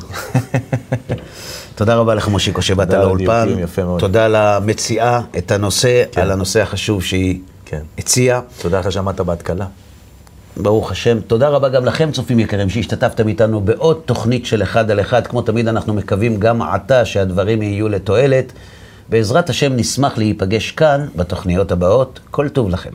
תודה 1.75 1.95
רבה 1.95 2.15
לך, 2.15 2.27
מושיקו, 2.27 2.61
שבאת 2.61 2.89
לאולפן. 2.89 3.49
תודה 3.99 4.27
למציעה 4.27 5.21
את 5.37 5.51
הנושא, 5.51 6.03
כן. 6.11 6.21
על 6.21 6.31
הנושא 6.31 6.61
החשוב 6.61 7.03
שהיא 7.03 7.39
כן. 7.65 7.81
הציעה. 7.97 8.41
תודה 8.61 8.79
לך 8.79 8.91
שעמדת 8.91 9.21
בהתקלה. 9.21 9.65
ברוך 10.57 10.91
השם. 10.91 11.19
תודה 11.19 11.49
רבה 11.49 11.69
גם 11.69 11.85
לכם, 11.85 12.11
צופים 12.11 12.39
יקרים, 12.39 12.69
שהשתתפתם 12.69 13.27
איתנו 13.27 13.61
בעוד 13.61 14.01
תוכנית 14.05 14.45
של 14.45 14.63
אחד 14.63 14.91
על 14.91 14.99
אחד. 14.99 15.27
כמו 15.27 15.41
תמיד, 15.41 15.67
אנחנו 15.67 15.93
מקווים 15.93 16.39
גם 16.39 16.61
עתה 16.61 17.05
שהדברים 17.05 17.61
יהיו 17.61 17.89
לתועלת. 17.89 18.53
בעזרת 19.09 19.49
השם 19.49 19.75
נשמח 19.75 20.17
להיפגש 20.17 20.71
כאן 20.71 21.07
בתוכניות 21.15 21.71
הבאות. 21.71 22.19
כל 22.31 22.49
טוב 22.49 22.69
לכם. 22.69 22.91